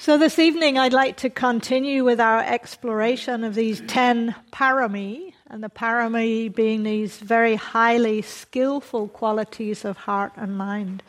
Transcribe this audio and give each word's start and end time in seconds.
So, 0.00 0.16
this 0.16 0.38
evening, 0.38 0.78
I'd 0.78 0.94
like 0.94 1.18
to 1.18 1.28
continue 1.28 2.04
with 2.04 2.20
our 2.20 2.42
exploration 2.42 3.44
of 3.44 3.54
these 3.54 3.82
10 3.86 4.34
parami, 4.50 5.34
and 5.46 5.62
the 5.62 5.68
parami 5.68 6.48
being 6.48 6.84
these 6.84 7.18
very 7.18 7.54
highly 7.56 8.22
skillful 8.22 9.08
qualities 9.08 9.84
of 9.84 9.98
heart 9.98 10.32
and 10.36 10.56
mind. 10.56 11.02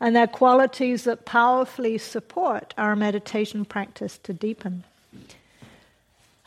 And 0.00 0.16
they're 0.16 0.26
qualities 0.26 1.04
that 1.04 1.26
powerfully 1.26 1.98
support 1.98 2.72
our 2.78 2.96
meditation 2.96 3.66
practice 3.66 4.16
to 4.22 4.32
deepen. 4.32 4.84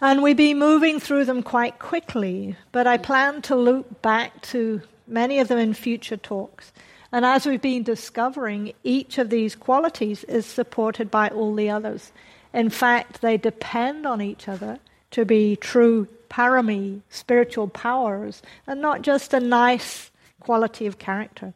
And 0.02 0.23
we've 0.23 0.36
been 0.36 0.57
moving 0.57 1.00
through 1.00 1.25
them 1.25 1.44
quite 1.44 1.78
quickly, 1.78 2.55
but 2.71 2.88
I 2.88 2.98
plan 2.98 3.44
to 3.44 3.55
loop 3.55 4.02
back 4.02 4.41
to 4.54 4.82
many 5.05 5.38
of 5.38 5.48
them 5.48 5.59
in 5.59 5.75
future 5.75 6.18
talks. 6.18 6.71
And 7.18 7.25
as 7.25 7.47
we've 7.47 7.59
been 7.59 7.81
discovering, 7.81 8.73
each 8.84 9.17
of 9.17 9.31
these 9.31 9.55
qualities 9.55 10.23
is 10.25 10.45
supported 10.45 11.09
by 11.09 11.29
all 11.29 11.55
the 11.55 11.67
others. 11.67 12.11
In 12.53 12.70
fact, 12.70 13.21
they 13.21 13.38
depend 13.38 14.05
on 14.05 14.21
each 14.21 14.48
other 14.48 14.77
to 15.09 15.25
be 15.25 15.55
true 15.55 16.08
parami, 16.30 17.02
spiritual 17.09 17.70
powers, 17.70 18.44
and 18.67 18.81
not 18.81 19.02
just 19.02 19.34
a 19.34 19.39
nice 19.39 20.11
quality 20.39 20.85
of 20.85 20.99
character. 20.99 21.55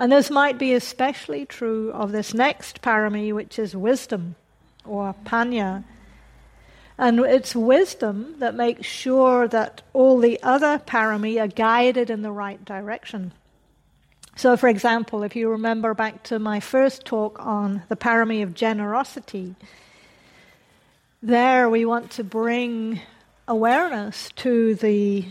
And 0.00 0.10
this 0.10 0.32
might 0.32 0.58
be 0.58 0.74
especially 0.74 1.46
true 1.46 1.92
of 1.92 2.10
this 2.10 2.34
next 2.34 2.82
parami, 2.82 3.32
which 3.32 3.60
is 3.60 3.76
wisdom 3.76 4.34
or 4.84 5.14
panya. 5.24 5.84
And 6.98 7.20
it's 7.20 7.54
wisdom 7.54 8.34
that 8.40 8.56
makes 8.56 8.84
sure 8.84 9.46
that 9.46 9.82
all 9.92 10.18
the 10.18 10.42
other 10.42 10.82
parami 10.84 11.40
are 11.40 11.46
guided 11.46 12.10
in 12.10 12.22
the 12.22 12.32
right 12.32 12.64
direction. 12.64 13.30
So, 14.38 14.54
for 14.58 14.68
example, 14.68 15.22
if 15.22 15.34
you 15.34 15.48
remember 15.48 15.94
back 15.94 16.22
to 16.24 16.38
my 16.38 16.60
first 16.60 17.06
talk 17.06 17.38
on 17.40 17.84
the 17.88 17.96
parami 17.96 18.42
of 18.42 18.52
generosity, 18.52 19.54
there 21.22 21.70
we 21.70 21.86
want 21.86 22.10
to 22.12 22.22
bring 22.22 23.00
awareness 23.48 24.30
to 24.36 24.74
the 24.74 25.24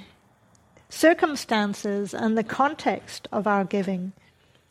circumstances 0.89 2.16
and 2.16 2.35
the 2.35 2.44
context 2.44 3.27
of 3.31 3.45
our 3.45 3.63
giving, 3.63 4.11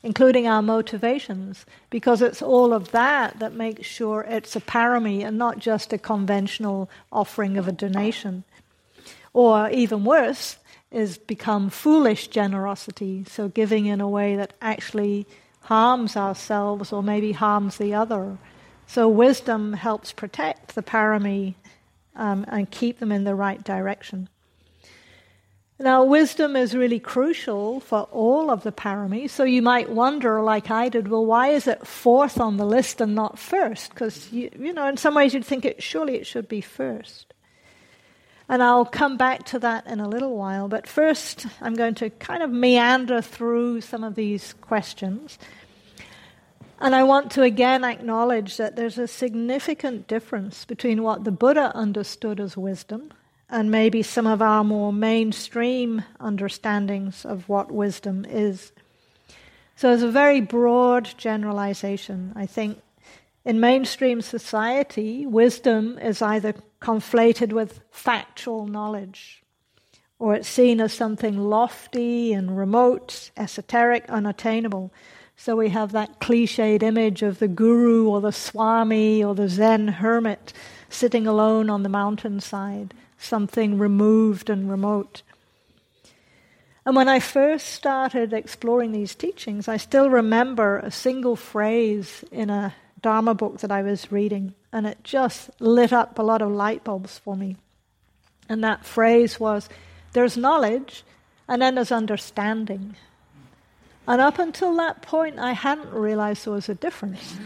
including 0.02 0.48
our 0.48 0.62
motivations, 0.62 1.64
because 1.88 2.20
it's 2.20 2.42
all 2.42 2.72
of 2.72 2.90
that 2.90 3.38
that 3.38 3.54
makes 3.54 3.86
sure 3.86 4.22
it's 4.22 4.56
a 4.56 4.60
parami 4.60 5.24
and 5.24 5.38
not 5.38 5.60
just 5.60 5.92
a 5.92 5.98
conventional 5.98 6.90
offering 7.12 7.56
of 7.56 7.68
a 7.68 7.72
donation. 7.72 8.42
Or 9.32 9.70
even 9.70 10.04
worse, 10.04 10.56
is 10.94 11.18
become 11.18 11.70
foolish 11.70 12.28
generosity, 12.28 13.24
so 13.24 13.48
giving 13.48 13.86
in 13.86 14.00
a 14.00 14.08
way 14.08 14.36
that 14.36 14.54
actually 14.62 15.26
harms 15.62 16.16
ourselves 16.16 16.92
or 16.92 17.02
maybe 17.02 17.32
harms 17.32 17.78
the 17.78 17.94
other. 17.94 18.38
So 18.86 19.08
wisdom 19.08 19.72
helps 19.72 20.12
protect 20.12 20.74
the 20.74 20.82
parami 20.82 21.54
um, 22.14 22.44
and 22.48 22.70
keep 22.70 22.98
them 22.98 23.10
in 23.10 23.24
the 23.24 23.34
right 23.34 23.62
direction. 23.62 24.28
Now, 25.78 26.04
wisdom 26.04 26.54
is 26.54 26.76
really 26.76 27.00
crucial 27.00 27.80
for 27.80 28.02
all 28.12 28.48
of 28.48 28.62
the 28.62 28.70
parami. 28.70 29.28
So 29.28 29.42
you 29.42 29.60
might 29.60 29.90
wonder, 29.90 30.40
like 30.40 30.70
I 30.70 30.88
did, 30.88 31.08
well, 31.08 31.26
why 31.26 31.48
is 31.48 31.66
it 31.66 31.84
fourth 31.84 32.38
on 32.38 32.56
the 32.58 32.64
list 32.64 33.00
and 33.00 33.14
not 33.14 33.40
first? 33.40 33.90
Because 33.90 34.32
you, 34.32 34.50
you 34.56 34.72
know, 34.72 34.86
in 34.86 34.96
some 34.96 35.14
ways, 35.14 35.34
you'd 35.34 35.44
think 35.44 35.64
it 35.64 35.82
surely 35.82 36.14
it 36.14 36.26
should 36.26 36.48
be 36.48 36.60
first. 36.60 37.33
And 38.48 38.62
I'll 38.62 38.84
come 38.84 39.16
back 39.16 39.44
to 39.46 39.58
that 39.60 39.86
in 39.86 40.00
a 40.00 40.08
little 40.08 40.36
while. 40.36 40.68
But 40.68 40.86
first, 40.86 41.46
I'm 41.60 41.74
going 41.74 41.94
to 41.96 42.10
kind 42.10 42.42
of 42.42 42.50
meander 42.50 43.22
through 43.22 43.80
some 43.80 44.04
of 44.04 44.14
these 44.14 44.54
questions. 44.60 45.38
And 46.80 46.94
I 46.94 47.04
want 47.04 47.30
to 47.32 47.42
again 47.42 47.84
acknowledge 47.84 48.58
that 48.58 48.76
there's 48.76 48.98
a 48.98 49.08
significant 49.08 50.06
difference 50.06 50.64
between 50.64 51.02
what 51.02 51.24
the 51.24 51.30
Buddha 51.30 51.72
understood 51.74 52.40
as 52.40 52.56
wisdom 52.56 53.12
and 53.48 53.70
maybe 53.70 54.02
some 54.02 54.26
of 54.26 54.42
our 54.42 54.64
more 54.64 54.92
mainstream 54.92 56.02
understandings 56.20 57.24
of 57.24 57.48
what 57.48 57.70
wisdom 57.70 58.26
is. 58.28 58.72
So, 59.76 59.92
it's 59.92 60.02
a 60.02 60.10
very 60.10 60.40
broad 60.40 61.14
generalization. 61.16 62.32
I 62.36 62.46
think 62.46 62.80
in 63.44 63.60
mainstream 63.60 64.20
society, 64.20 65.26
wisdom 65.26 65.98
is 65.98 66.22
either 66.22 66.54
conflated 66.84 67.50
with 67.50 67.80
factual 67.90 68.66
knowledge, 68.66 69.42
or 70.18 70.34
it's 70.34 70.48
seen 70.48 70.82
as 70.82 70.92
something 70.92 71.38
lofty 71.38 72.34
and 72.34 72.58
remote, 72.58 73.30
esoteric, 73.38 74.04
unattainable. 74.10 74.92
So 75.34 75.56
we 75.56 75.70
have 75.70 75.92
that 75.92 76.20
cliched 76.20 76.82
image 76.82 77.22
of 77.22 77.38
the 77.38 77.48
guru 77.48 78.06
or 78.08 78.20
the 78.20 78.32
swami 78.32 79.24
or 79.24 79.34
the 79.34 79.48
Zen 79.48 79.88
hermit 79.88 80.52
sitting 80.90 81.26
alone 81.26 81.70
on 81.70 81.84
the 81.84 81.88
mountainside, 81.88 82.92
something 83.16 83.78
removed 83.78 84.50
and 84.50 84.70
remote. 84.70 85.22
And 86.84 86.94
when 86.94 87.08
I 87.08 87.18
first 87.18 87.68
started 87.68 88.34
exploring 88.34 88.92
these 88.92 89.14
teachings, 89.14 89.68
I 89.68 89.78
still 89.78 90.10
remember 90.10 90.80
a 90.80 90.90
single 90.90 91.34
phrase 91.34 92.24
in 92.30 92.50
a 92.50 92.74
Dharma 93.00 93.34
book 93.34 93.60
that 93.60 93.72
I 93.72 93.80
was 93.82 94.12
reading, 94.12 94.54
and 94.74 94.88
it 94.88 94.98
just 95.04 95.50
lit 95.60 95.92
up 95.92 96.18
a 96.18 96.22
lot 96.22 96.42
of 96.42 96.50
light 96.50 96.82
bulbs 96.82 97.16
for 97.16 97.36
me. 97.36 97.56
And 98.48 98.62
that 98.64 98.84
phrase 98.84 99.38
was 99.38 99.68
there's 100.14 100.36
knowledge, 100.36 101.04
and 101.48 101.62
then 101.62 101.76
there's 101.76 101.92
understanding. 101.92 102.96
And 104.08 104.20
up 104.20 104.40
until 104.40 104.74
that 104.76 105.00
point, 105.00 105.38
I 105.38 105.52
hadn't 105.52 105.92
realized 105.92 106.44
there 106.44 106.52
was 106.52 106.68
a 106.68 106.74
difference. 106.74 107.36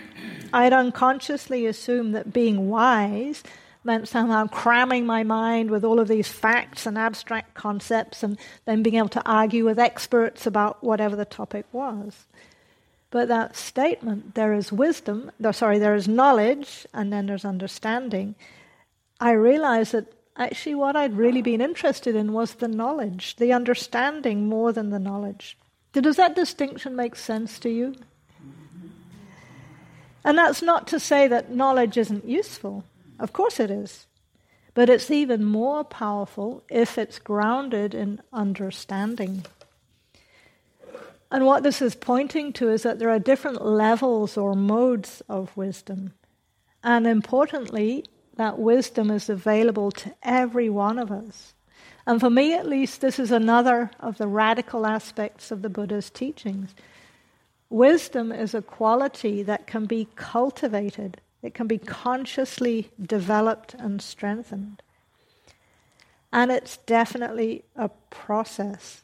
i 0.52 0.62
had 0.62 0.72
unconsciously 0.72 1.66
assumed 1.66 2.14
that 2.14 2.32
being 2.32 2.70
wise 2.70 3.42
meant 3.82 4.06
somehow 4.06 4.46
cramming 4.46 5.04
my 5.04 5.24
mind 5.24 5.70
with 5.70 5.84
all 5.84 5.98
of 5.98 6.06
these 6.06 6.28
facts 6.28 6.86
and 6.86 6.96
abstract 6.96 7.54
concepts 7.54 8.22
and 8.22 8.38
then 8.64 8.82
being 8.82 8.96
able 8.96 9.08
to 9.08 9.22
argue 9.28 9.64
with 9.64 9.78
experts 9.78 10.46
about 10.46 10.82
whatever 10.84 11.16
the 11.16 11.24
topic 11.24 11.66
was. 11.72 12.26
But 13.10 13.28
that 13.28 13.56
statement, 13.56 14.34
there 14.34 14.52
is 14.52 14.72
wisdom, 14.72 15.30
sorry, 15.52 15.78
there 15.78 15.94
is 15.94 16.08
knowledge, 16.08 16.86
and 16.92 17.12
then 17.12 17.26
there's 17.26 17.44
understanding. 17.44 18.34
I 19.20 19.32
realized 19.32 19.92
that 19.92 20.12
actually 20.36 20.74
what 20.74 20.96
I'd 20.96 21.16
really 21.16 21.40
been 21.40 21.60
interested 21.60 22.16
in 22.16 22.32
was 22.32 22.54
the 22.54 22.68
knowledge, 22.68 23.36
the 23.36 23.52
understanding 23.52 24.48
more 24.48 24.72
than 24.72 24.90
the 24.90 24.98
knowledge. 24.98 25.56
Does 25.92 26.16
that 26.16 26.36
distinction 26.36 26.94
make 26.94 27.16
sense 27.16 27.58
to 27.60 27.70
you? 27.70 27.94
And 30.24 30.36
that's 30.36 30.60
not 30.60 30.88
to 30.88 31.00
say 31.00 31.28
that 31.28 31.54
knowledge 31.54 31.96
isn't 31.96 32.24
useful. 32.24 32.84
Of 33.18 33.32
course 33.32 33.60
it 33.60 33.70
is. 33.70 34.06
But 34.74 34.90
it's 34.90 35.10
even 35.10 35.44
more 35.44 35.84
powerful 35.84 36.64
if 36.68 36.98
it's 36.98 37.18
grounded 37.18 37.94
in 37.94 38.20
understanding. 38.32 39.46
And 41.30 41.44
what 41.44 41.62
this 41.62 41.82
is 41.82 41.94
pointing 41.94 42.52
to 42.54 42.68
is 42.68 42.82
that 42.84 42.98
there 42.98 43.10
are 43.10 43.18
different 43.18 43.64
levels 43.64 44.36
or 44.36 44.54
modes 44.54 45.22
of 45.28 45.56
wisdom. 45.56 46.12
And 46.84 47.06
importantly, 47.06 48.04
that 48.36 48.58
wisdom 48.58 49.10
is 49.10 49.28
available 49.28 49.90
to 49.90 50.14
every 50.22 50.68
one 50.68 50.98
of 50.98 51.10
us. 51.10 51.54
And 52.06 52.20
for 52.20 52.30
me, 52.30 52.54
at 52.54 52.68
least, 52.68 53.00
this 53.00 53.18
is 53.18 53.32
another 53.32 53.90
of 53.98 54.18
the 54.18 54.28
radical 54.28 54.86
aspects 54.86 55.50
of 55.50 55.62
the 55.62 55.68
Buddha's 55.68 56.10
teachings. 56.10 56.74
Wisdom 57.68 58.30
is 58.30 58.54
a 58.54 58.62
quality 58.62 59.42
that 59.42 59.66
can 59.66 59.86
be 59.86 60.06
cultivated, 60.14 61.20
it 61.42 61.54
can 61.54 61.66
be 61.66 61.78
consciously 61.78 62.90
developed 63.00 63.74
and 63.74 64.00
strengthened. 64.00 64.82
And 66.32 66.52
it's 66.52 66.76
definitely 66.78 67.64
a 67.74 67.88
process. 68.10 69.02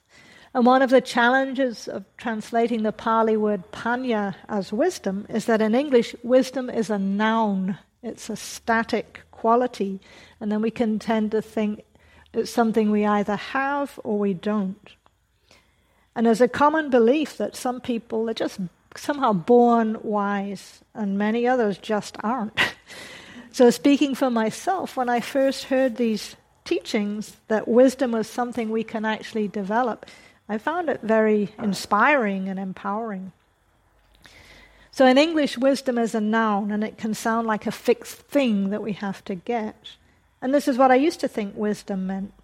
And 0.54 0.66
one 0.66 0.82
of 0.82 0.90
the 0.90 1.00
challenges 1.00 1.88
of 1.88 2.04
translating 2.18 2.82
the 2.82 2.92
Pali 2.92 3.36
word 3.36 3.70
panya 3.72 4.34
as 4.48 4.72
wisdom 4.72 5.26
is 5.30 5.46
that 5.46 5.62
in 5.62 5.74
English, 5.74 6.14
wisdom 6.22 6.68
is 6.68 6.90
a 6.90 6.98
noun, 6.98 7.78
it's 8.02 8.28
a 8.28 8.36
static 8.36 9.20
quality. 9.30 10.00
And 10.40 10.52
then 10.52 10.60
we 10.60 10.70
can 10.70 10.98
tend 10.98 11.30
to 11.30 11.40
think 11.40 11.84
it's 12.34 12.50
something 12.50 12.90
we 12.90 13.06
either 13.06 13.36
have 13.36 13.98
or 14.04 14.18
we 14.18 14.34
don't. 14.34 14.90
And 16.14 16.26
there's 16.26 16.40
a 16.40 16.48
common 16.48 16.90
belief 16.90 17.38
that 17.38 17.56
some 17.56 17.80
people 17.80 18.28
are 18.28 18.34
just 18.34 18.60
somehow 18.96 19.32
born 19.32 19.96
wise, 20.02 20.82
and 20.94 21.16
many 21.16 21.46
others 21.46 21.78
just 21.78 22.16
aren't. 22.20 22.58
so, 23.52 23.70
speaking 23.70 24.14
for 24.14 24.30
myself, 24.30 24.96
when 24.96 25.08
I 25.08 25.20
first 25.20 25.64
heard 25.64 25.96
these 25.96 26.36
teachings 26.64 27.36
that 27.48 27.66
wisdom 27.66 28.12
was 28.12 28.28
something 28.28 28.70
we 28.70 28.84
can 28.84 29.04
actually 29.04 29.48
develop, 29.48 30.06
I 30.48 30.58
found 30.58 30.88
it 30.88 31.00
very 31.02 31.54
inspiring 31.58 32.48
and 32.48 32.58
empowering. 32.58 33.32
So, 34.90 35.06
in 35.06 35.16
English, 35.16 35.56
wisdom 35.56 35.96
is 35.96 36.14
a 36.14 36.20
noun, 36.20 36.70
and 36.70 36.84
it 36.84 36.98
can 36.98 37.14
sound 37.14 37.46
like 37.46 37.66
a 37.66 37.72
fixed 37.72 38.16
thing 38.16 38.70
that 38.70 38.82
we 38.82 38.92
have 38.92 39.24
to 39.24 39.34
get. 39.34 39.92
And 40.42 40.52
this 40.52 40.68
is 40.68 40.76
what 40.76 40.90
I 40.90 40.96
used 40.96 41.20
to 41.20 41.28
think 41.28 41.56
wisdom 41.56 42.06
meant 42.06 42.34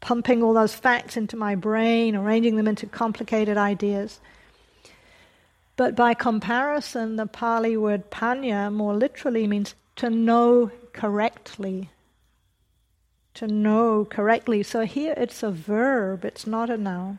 pumping 0.00 0.42
all 0.42 0.54
those 0.54 0.74
facts 0.74 1.16
into 1.16 1.36
my 1.36 1.54
brain, 1.54 2.14
arranging 2.14 2.56
them 2.56 2.68
into 2.68 2.86
complicated 2.86 3.56
ideas. 3.56 4.20
But 5.76 5.96
by 5.96 6.14
comparison, 6.14 7.16
the 7.16 7.26
Pali 7.26 7.76
word 7.76 8.10
panya 8.10 8.72
more 8.72 8.94
literally 8.94 9.46
means 9.46 9.74
to 9.96 10.10
know 10.10 10.70
correctly. 10.92 11.90
To 13.34 13.46
know 13.46 14.04
correctly. 14.04 14.62
So 14.62 14.84
here 14.84 15.14
it's 15.16 15.42
a 15.42 15.50
verb, 15.50 16.24
it's 16.24 16.46
not 16.46 16.70
a 16.70 16.76
noun. 16.76 17.18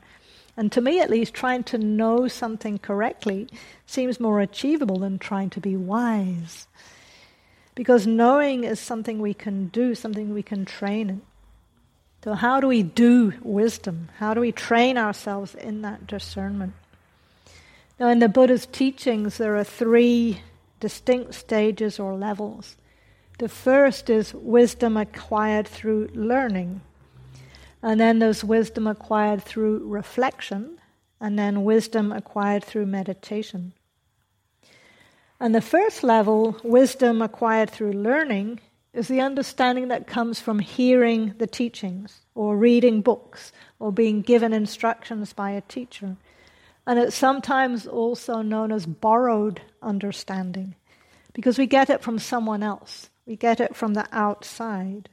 And 0.59 0.73
to 0.73 0.81
me, 0.81 0.99
at 0.99 1.09
least, 1.09 1.33
trying 1.33 1.63
to 1.63 1.77
know 1.77 2.27
something 2.27 2.79
correctly 2.79 3.47
seems 3.85 4.19
more 4.19 4.41
achievable 4.41 4.99
than 4.99 5.17
trying 5.17 5.49
to 5.51 5.61
be 5.61 5.77
wise. 5.77 6.67
Because 7.75 8.05
knowing 8.05 8.65
is 8.65 8.77
something 8.77 9.19
we 9.19 9.33
can 9.33 9.67
do, 9.69 9.95
something 9.95 10.33
we 10.33 10.43
can 10.43 10.65
train 10.65 11.09
in. 11.09 11.21
So, 12.25 12.33
how 12.33 12.59
do 12.59 12.67
we 12.67 12.83
do 12.83 13.35
wisdom? 13.41 14.09
How 14.17 14.33
do 14.33 14.41
we 14.41 14.51
train 14.51 14.97
ourselves 14.97 15.55
in 15.55 15.81
that 15.83 16.05
discernment? 16.07 16.73
Now, 17.97 18.09
in 18.09 18.19
the 18.19 18.27
Buddha's 18.27 18.65
teachings, 18.65 19.37
there 19.37 19.55
are 19.55 19.63
three 19.63 20.41
distinct 20.81 21.35
stages 21.35 22.01
or 22.01 22.15
levels. 22.15 22.75
The 23.37 23.47
first 23.47 24.09
is 24.09 24.33
wisdom 24.33 24.97
acquired 24.97 25.69
through 25.69 26.09
learning. 26.13 26.81
And 27.81 27.99
then 27.99 28.19
there's 28.19 28.43
wisdom 28.43 28.87
acquired 28.87 29.41
through 29.41 29.87
reflection, 29.87 30.79
and 31.21 31.39
then 31.39 31.63
wisdom 31.63 32.11
acquired 32.11 32.63
through 32.63 32.85
meditation. 32.85 33.73
And 35.39 35.55
the 35.55 35.61
first 35.61 36.03
level, 36.03 36.57
wisdom 36.63 37.21
acquired 37.21 37.69
through 37.69 37.93
learning, 37.93 38.59
is 38.93 39.07
the 39.07 39.21
understanding 39.21 39.87
that 39.89 40.07
comes 40.07 40.39
from 40.39 40.59
hearing 40.59 41.33
the 41.37 41.47
teachings, 41.47 42.21
or 42.35 42.57
reading 42.57 43.01
books, 43.01 43.53
or 43.79 43.93
being 43.93 44.21
given 44.21 44.51
instructions 44.51 45.31
by 45.31 45.51
a 45.51 45.61
teacher. 45.61 46.17
And 46.85 46.99
it's 46.99 47.15
sometimes 47.15 47.87
also 47.87 48.41
known 48.41 48.71
as 48.71 48.85
borrowed 48.85 49.61
understanding, 49.81 50.75
because 51.33 51.57
we 51.57 51.67
get 51.67 51.89
it 51.89 52.01
from 52.01 52.19
someone 52.19 52.63
else, 52.63 53.09
we 53.25 53.35
get 53.35 53.61
it 53.61 53.75
from 53.75 53.93
the 53.93 54.07
outside. 54.11 55.07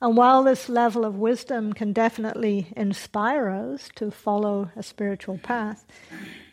And 0.00 0.16
while 0.16 0.44
this 0.44 0.68
level 0.68 1.04
of 1.04 1.16
wisdom 1.16 1.72
can 1.72 1.92
definitely 1.92 2.72
inspire 2.76 3.48
us 3.48 3.88
to 3.96 4.10
follow 4.10 4.70
a 4.76 4.82
spiritual 4.82 5.38
path, 5.38 5.84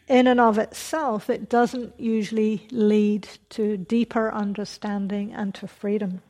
in 0.07 0.27
and 0.27 0.39
of 0.39 0.57
itself, 0.57 1.29
it 1.29 1.49
doesn't 1.49 1.99
usually 1.99 2.67
lead 2.71 3.27
to 3.49 3.77
deeper 3.77 4.31
understanding 4.31 5.33
and 5.33 5.53
to 5.55 5.67
freedom. 5.67 6.21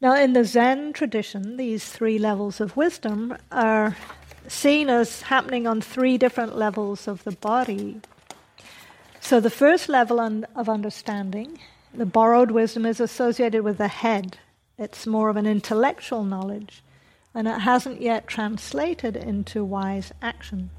Now, 0.00 0.14
in 0.14 0.32
the 0.32 0.44
Zen 0.44 0.92
tradition, 0.92 1.56
these 1.56 1.84
three 1.84 2.18
levels 2.18 2.60
of 2.60 2.76
wisdom 2.76 3.36
are 3.50 3.96
seen 4.46 4.88
as 4.88 5.22
happening 5.22 5.66
on 5.66 5.80
three 5.80 6.16
different 6.16 6.56
levels 6.56 7.08
of 7.08 7.24
the 7.24 7.32
body. 7.32 8.00
So, 9.20 9.40
the 9.40 9.50
first 9.50 9.88
level 9.88 10.20
of 10.20 10.68
understanding, 10.68 11.58
the 11.92 12.06
borrowed 12.06 12.50
wisdom, 12.50 12.86
is 12.86 13.00
associated 13.00 13.62
with 13.62 13.78
the 13.78 13.88
head, 13.88 14.38
it's 14.78 15.06
more 15.06 15.28
of 15.28 15.36
an 15.36 15.46
intellectual 15.46 16.22
knowledge, 16.22 16.82
and 17.34 17.48
it 17.48 17.60
hasn't 17.60 18.00
yet 18.00 18.26
translated 18.28 19.16
into 19.16 19.64
wise 19.64 20.12
action. 20.22 20.70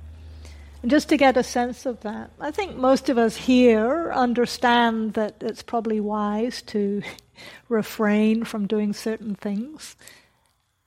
And 0.82 0.90
just 0.90 1.10
to 1.10 1.18
get 1.18 1.36
a 1.36 1.44
sense 1.44 1.86
of 1.86 2.00
that, 2.02 2.32
I 2.40 2.52
think 2.52 2.78
most 2.78 3.10
of 3.10 3.18
us 3.18 3.36
here 3.36 4.12
understand 4.14 5.14
that 5.14 5.36
it's 5.42 5.62
probably 5.62 6.00
wise 6.00 6.62
to 6.64 7.02
refrain 7.70 8.46
from 8.46 8.68
doing 8.68 8.94
certain 8.94 9.36
things, 9.36 9.98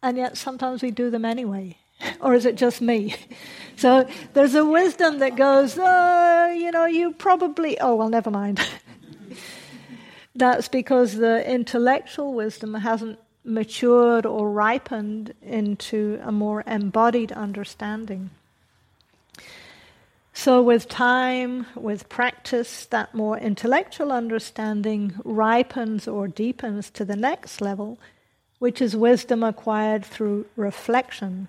and 0.03 0.17
yet 0.17 0.39
sometimes 0.39 0.83
we 0.83 0.91
do 0.91 1.11
them 1.11 1.25
anyway. 1.25 1.77
Or 2.21 2.35
is 2.35 2.47
it 2.47 2.57
just 2.57 2.81
me? 2.81 3.15
So 3.75 4.07
there's 4.35 4.55
a 4.55 4.65
wisdom 4.65 5.19
that 5.21 5.35
goes, 5.35 5.77
oh, 5.81 6.55
you 6.57 6.71
know, 6.71 6.85
you 6.85 7.13
probably, 7.13 7.81
oh, 7.81 7.97
well, 7.97 8.11
never 8.11 8.31
mind. 8.31 8.61
That's 10.35 10.69
because 10.69 11.17
the 11.17 11.49
intellectual 11.49 12.33
wisdom 12.33 12.75
hasn't 12.75 13.19
matured 13.45 14.25
or 14.25 14.51
ripened 14.51 15.35
into 15.43 16.21
a 16.23 16.33
more 16.33 16.63
embodied 16.67 17.33
understanding. 17.33 18.31
So, 20.35 20.63
with 20.63 20.89
time, 20.89 21.67
with 21.75 22.09
practice, 22.09 22.87
that 22.87 23.15
more 23.15 23.37
intellectual 23.37 24.11
understanding 24.11 25.15
ripens 25.25 26.09
or 26.09 26.27
deepens 26.27 26.89
to 26.91 27.05
the 27.05 27.17
next 27.17 27.61
level, 27.61 27.99
which 28.59 28.81
is 28.81 28.97
wisdom 28.97 29.43
acquired 29.43 30.05
through 30.05 30.47
reflection. 30.57 31.49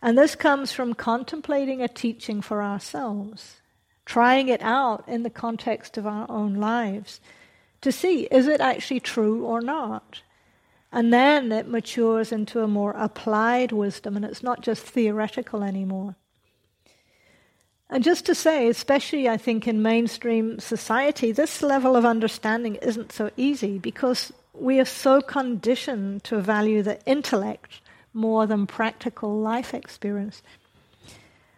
And 0.00 0.16
this 0.16 0.36
comes 0.36 0.72
from 0.72 0.94
contemplating 0.94 1.82
a 1.82 1.88
teaching 1.88 2.40
for 2.40 2.62
ourselves, 2.62 3.60
trying 4.04 4.48
it 4.48 4.62
out 4.62 5.08
in 5.08 5.24
the 5.24 5.30
context 5.30 5.98
of 5.98 6.06
our 6.06 6.30
own 6.30 6.54
lives 6.54 7.20
to 7.82 7.92
see 7.92 8.22
is 8.24 8.48
it 8.48 8.60
actually 8.60 9.00
true 9.00 9.44
or 9.44 9.60
not. 9.60 10.22
And 10.90 11.12
then 11.12 11.52
it 11.52 11.68
matures 11.68 12.32
into 12.32 12.60
a 12.62 12.68
more 12.68 12.92
applied 12.92 13.72
wisdom, 13.72 14.14
and 14.16 14.24
it's 14.24 14.42
not 14.42 14.60
just 14.60 14.82
theoretical 14.82 15.62
anymore. 15.62 16.16
And 17.88 18.04
just 18.04 18.26
to 18.26 18.34
say, 18.34 18.68
especially 18.68 19.28
I 19.28 19.36
think 19.36 19.66
in 19.66 19.82
mainstream 19.82 20.58
society, 20.58 21.32
this 21.32 21.62
level 21.62 21.96
of 21.96 22.04
understanding 22.04 22.76
isn't 22.76 23.12
so 23.12 23.30
easy 23.36 23.78
because 23.78 24.32
we 24.54 24.80
are 24.80 24.86
so 24.86 25.20
conditioned 25.20 26.24
to 26.24 26.40
value 26.40 26.82
the 26.82 27.04
intellect 27.06 27.80
more 28.14 28.46
than 28.46 28.66
practical 28.66 29.38
life 29.38 29.72
experience. 29.74 30.42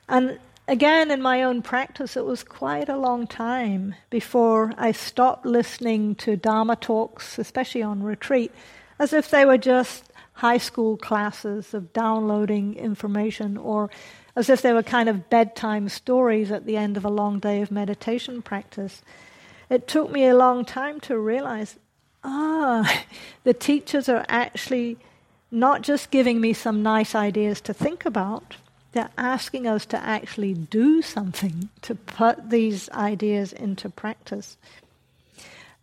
And 0.08 0.38
again, 0.66 1.10
in 1.10 1.22
my 1.22 1.42
own 1.42 1.62
practice, 1.62 2.16
it 2.16 2.24
was 2.24 2.42
quite 2.44 2.88
a 2.88 2.96
long 2.96 3.26
time 3.26 3.94
before 4.10 4.72
I 4.76 4.92
stopped 4.92 5.46
listening 5.46 6.14
to 6.16 6.36
Dharma 6.36 6.76
talks, 6.76 7.38
especially 7.38 7.82
on 7.82 8.02
retreat, 8.02 8.52
as 8.98 9.12
if 9.12 9.30
they 9.30 9.44
were 9.44 9.58
just 9.58 10.04
high 10.34 10.58
school 10.58 10.96
classes 10.96 11.74
of 11.74 11.92
downloading 11.92 12.74
information 12.74 13.56
or 13.56 13.90
as 14.36 14.50
if 14.50 14.62
they 14.62 14.72
were 14.72 14.82
kind 14.82 15.08
of 15.08 15.30
bedtime 15.30 15.88
stories 15.88 16.50
at 16.50 16.66
the 16.66 16.76
end 16.76 16.96
of 16.96 17.04
a 17.04 17.10
long 17.10 17.38
day 17.38 17.62
of 17.62 17.70
meditation 17.70 18.42
practice. 18.42 19.02
It 19.70 19.86
took 19.86 20.10
me 20.10 20.26
a 20.26 20.36
long 20.36 20.64
time 20.64 21.00
to 21.00 21.18
realize 21.18 21.78
ah, 22.24 23.04
the 23.44 23.54
teachers 23.54 24.08
are 24.08 24.24
actually 24.28 24.98
not 25.50 25.82
just 25.82 26.10
giving 26.10 26.40
me 26.40 26.52
some 26.52 26.82
nice 26.82 27.14
ideas 27.14 27.60
to 27.60 27.72
think 27.72 28.04
about, 28.04 28.56
they're 28.94 29.10
asking 29.18 29.66
us 29.66 29.84
to 29.86 29.98
actually 29.98 30.54
do 30.54 31.02
something 31.02 31.68
to 31.82 31.94
put 31.94 32.50
these 32.50 32.88
ideas 32.90 33.52
into 33.52 33.90
practice. 33.90 34.56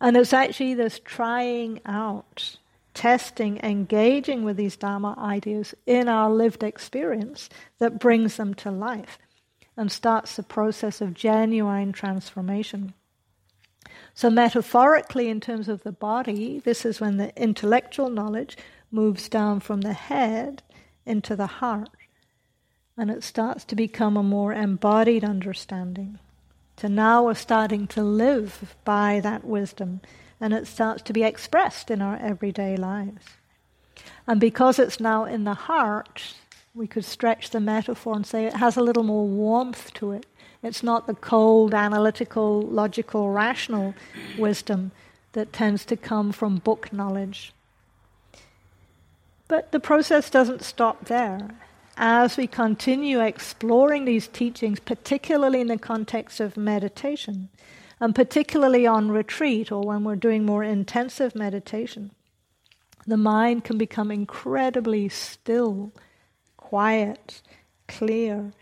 And 0.00 0.16
it's 0.16 0.32
actually 0.32 0.74
this 0.74 0.98
trying 1.04 1.80
out, 1.84 2.56
testing, 2.94 3.58
engaging 3.62 4.44
with 4.44 4.56
these 4.56 4.76
Dharma 4.76 5.14
ideas 5.18 5.74
in 5.86 6.08
our 6.08 6.30
lived 6.30 6.62
experience 6.62 7.50
that 7.78 8.00
brings 8.00 8.36
them 8.36 8.54
to 8.54 8.70
life 8.70 9.18
and 9.76 9.92
starts 9.92 10.36
the 10.36 10.42
process 10.42 11.00
of 11.00 11.14
genuine 11.14 11.92
transformation. 11.92 12.94
So, 14.14 14.30
metaphorically, 14.30 15.28
in 15.28 15.40
terms 15.40 15.68
of 15.68 15.82
the 15.82 15.92
body, 15.92 16.60
this 16.64 16.84
is 16.84 17.00
when 17.00 17.18
the 17.18 17.34
intellectual 17.40 18.10
knowledge 18.10 18.56
moves 18.90 19.28
down 19.28 19.60
from 19.60 19.82
the 19.82 19.94
head 19.94 20.62
into 21.06 21.36
the 21.36 21.46
heart 21.46 21.90
and 22.96 23.10
it 23.10 23.22
starts 23.22 23.64
to 23.64 23.76
become 23.76 24.16
a 24.16 24.22
more 24.22 24.52
embodied 24.52 25.24
understanding. 25.24 26.18
So 26.76 26.88
now 26.88 27.24
we're 27.24 27.34
starting 27.34 27.86
to 27.88 28.02
live 28.02 28.76
by 28.84 29.20
that 29.20 29.44
wisdom, 29.44 30.00
and 30.40 30.52
it 30.52 30.66
starts 30.66 31.02
to 31.02 31.12
be 31.12 31.22
expressed 31.22 31.90
in 31.90 32.02
our 32.02 32.16
everyday 32.16 32.76
lives. 32.76 33.24
And 34.26 34.40
because 34.40 34.78
it's 34.78 35.00
now 35.00 35.24
in 35.24 35.44
the 35.44 35.54
heart, 35.54 36.34
we 36.74 36.86
could 36.86 37.04
stretch 37.04 37.50
the 37.50 37.60
metaphor 37.60 38.16
and 38.16 38.26
say 38.26 38.46
it 38.46 38.56
has 38.56 38.76
a 38.76 38.82
little 38.82 39.02
more 39.02 39.26
warmth 39.26 39.92
to 39.94 40.12
it. 40.12 40.26
It's 40.62 40.82
not 40.82 41.06
the 41.06 41.14
cold, 41.14 41.74
analytical, 41.74 42.62
logical, 42.62 43.30
rational 43.30 43.94
wisdom 44.38 44.92
that 45.32 45.52
tends 45.52 45.84
to 45.86 45.96
come 45.96 46.32
from 46.32 46.58
book 46.58 46.92
knowledge. 46.92 47.52
But 49.48 49.72
the 49.72 49.80
process 49.80 50.30
doesn't 50.30 50.62
stop 50.62 51.06
there 51.06 51.50
as 52.04 52.36
we 52.36 52.48
continue 52.48 53.20
exploring 53.20 54.04
these 54.04 54.26
teachings, 54.26 54.80
particularly 54.80 55.60
in 55.60 55.68
the 55.68 55.78
context 55.78 56.40
of 56.40 56.56
meditation, 56.56 57.48
and 58.00 58.12
particularly 58.12 58.84
on 58.84 59.08
retreat 59.08 59.70
or 59.70 59.82
when 59.82 60.02
we're 60.02 60.16
doing 60.16 60.44
more 60.44 60.64
intensive 60.64 61.36
meditation, 61.36 62.10
the 63.06 63.16
mind 63.16 63.62
can 63.62 63.78
become 63.78 64.10
incredibly 64.10 65.08
still, 65.08 65.92
quiet, 66.56 67.40
clear. 67.86 68.52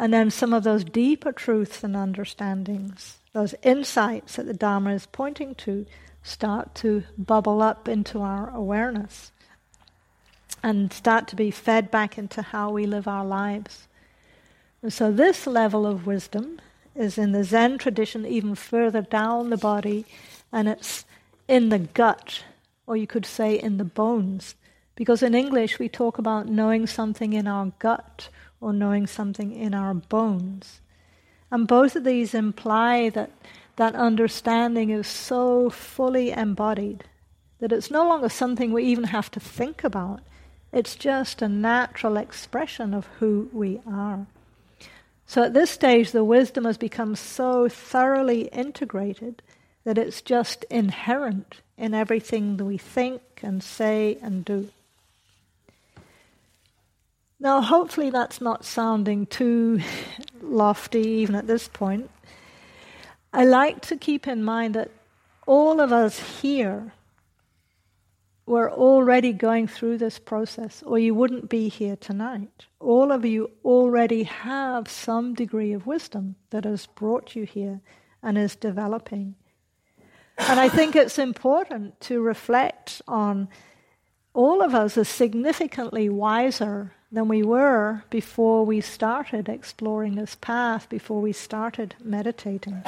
And 0.00 0.12
then 0.12 0.32
some 0.32 0.52
of 0.52 0.64
those 0.64 0.82
deeper 0.82 1.30
truths 1.30 1.84
and 1.84 1.94
understandings, 1.94 3.18
those 3.32 3.54
insights 3.62 4.34
that 4.34 4.46
the 4.46 4.52
Dharma 4.52 4.94
is 4.94 5.06
pointing 5.06 5.54
to, 5.56 5.86
start 6.24 6.74
to 6.74 7.04
bubble 7.16 7.62
up 7.62 7.86
into 7.86 8.20
our 8.20 8.50
awareness 8.50 9.30
and 10.62 10.92
start 10.92 11.26
to 11.28 11.36
be 11.36 11.50
fed 11.50 11.90
back 11.90 12.18
into 12.18 12.42
how 12.42 12.70
we 12.70 12.86
live 12.86 13.08
our 13.08 13.24
lives. 13.24 13.88
And 14.82 14.92
so, 14.92 15.12
this 15.12 15.46
level 15.46 15.86
of 15.86 16.06
wisdom 16.06 16.60
is 16.94 17.18
in 17.18 17.32
the 17.32 17.44
Zen 17.44 17.78
tradition, 17.78 18.26
even 18.26 18.54
further 18.54 19.02
down 19.02 19.50
the 19.50 19.56
body, 19.56 20.06
and 20.52 20.68
it's 20.68 21.04
in 21.48 21.68
the 21.68 21.78
gut, 21.78 22.44
or 22.86 22.96
you 22.96 23.06
could 23.06 23.26
say 23.26 23.54
in 23.54 23.76
the 23.78 23.84
bones. 23.84 24.54
Because 24.94 25.22
in 25.22 25.34
English, 25.34 25.78
we 25.78 25.88
talk 25.88 26.18
about 26.18 26.48
knowing 26.48 26.86
something 26.86 27.32
in 27.32 27.46
our 27.46 27.72
gut 27.78 28.28
or 28.60 28.72
knowing 28.72 29.06
something 29.06 29.52
in 29.52 29.74
our 29.74 29.94
bones. 29.94 30.80
And 31.50 31.66
both 31.66 31.96
of 31.96 32.04
these 32.04 32.34
imply 32.34 33.08
that 33.10 33.30
that 33.76 33.94
understanding 33.94 34.90
is 34.90 35.06
so 35.06 35.70
fully 35.70 36.32
embodied 36.32 37.04
that 37.60 37.72
it's 37.72 37.90
no 37.90 38.06
longer 38.06 38.28
something 38.28 38.72
we 38.72 38.84
even 38.84 39.04
have 39.04 39.30
to 39.30 39.40
think 39.40 39.84
about. 39.84 40.20
It's 40.72 40.94
just 40.94 41.42
a 41.42 41.48
natural 41.48 42.16
expression 42.16 42.94
of 42.94 43.06
who 43.18 43.48
we 43.52 43.80
are. 43.86 44.26
So 45.26 45.44
at 45.44 45.54
this 45.54 45.70
stage, 45.70 46.12
the 46.12 46.24
wisdom 46.24 46.64
has 46.64 46.76
become 46.76 47.14
so 47.16 47.68
thoroughly 47.68 48.42
integrated 48.48 49.42
that 49.84 49.98
it's 49.98 50.22
just 50.22 50.64
inherent 50.64 51.60
in 51.76 51.94
everything 51.94 52.56
that 52.56 52.64
we 52.64 52.78
think 52.78 53.22
and 53.42 53.62
say 53.62 54.18
and 54.22 54.44
do. 54.44 54.70
Now, 57.38 57.62
hopefully, 57.62 58.10
that's 58.10 58.40
not 58.40 58.64
sounding 58.64 59.26
too 59.26 59.80
lofty 60.42 61.00
even 61.00 61.34
at 61.34 61.46
this 61.46 61.68
point. 61.68 62.10
I 63.32 63.44
like 63.44 63.80
to 63.82 63.96
keep 63.96 64.26
in 64.26 64.44
mind 64.44 64.74
that 64.74 64.90
all 65.46 65.80
of 65.80 65.92
us 65.92 66.40
here 66.40 66.92
were 68.50 68.68
already 68.68 69.32
going 69.32 69.68
through 69.68 69.96
this 69.96 70.18
process, 70.18 70.82
or 70.82 70.98
you 70.98 71.14
wouldn't 71.14 71.48
be 71.48 71.68
here 71.68 71.94
tonight. 71.94 72.66
All 72.80 73.12
of 73.12 73.24
you 73.24 73.48
already 73.64 74.24
have 74.24 74.88
some 74.88 75.34
degree 75.34 75.72
of 75.72 75.86
wisdom 75.86 76.34
that 76.50 76.64
has 76.64 76.86
brought 76.86 77.36
you 77.36 77.44
here 77.44 77.80
and 78.24 78.36
is 78.36 78.56
developing. 78.56 79.36
And 80.36 80.58
I 80.58 80.68
think 80.68 80.96
it's 80.96 81.16
important 81.16 82.00
to 82.02 82.20
reflect 82.20 83.00
on 83.06 83.48
all 84.34 84.62
of 84.62 84.74
us 84.74 84.98
as 84.98 85.08
significantly 85.08 86.08
wiser 86.08 86.92
than 87.12 87.28
we 87.28 87.44
were 87.44 88.02
before 88.10 88.66
we 88.66 88.80
started 88.80 89.48
exploring 89.48 90.16
this 90.16 90.34
path, 90.34 90.88
before 90.88 91.20
we 91.20 91.32
started 91.32 91.94
meditating. 92.02 92.82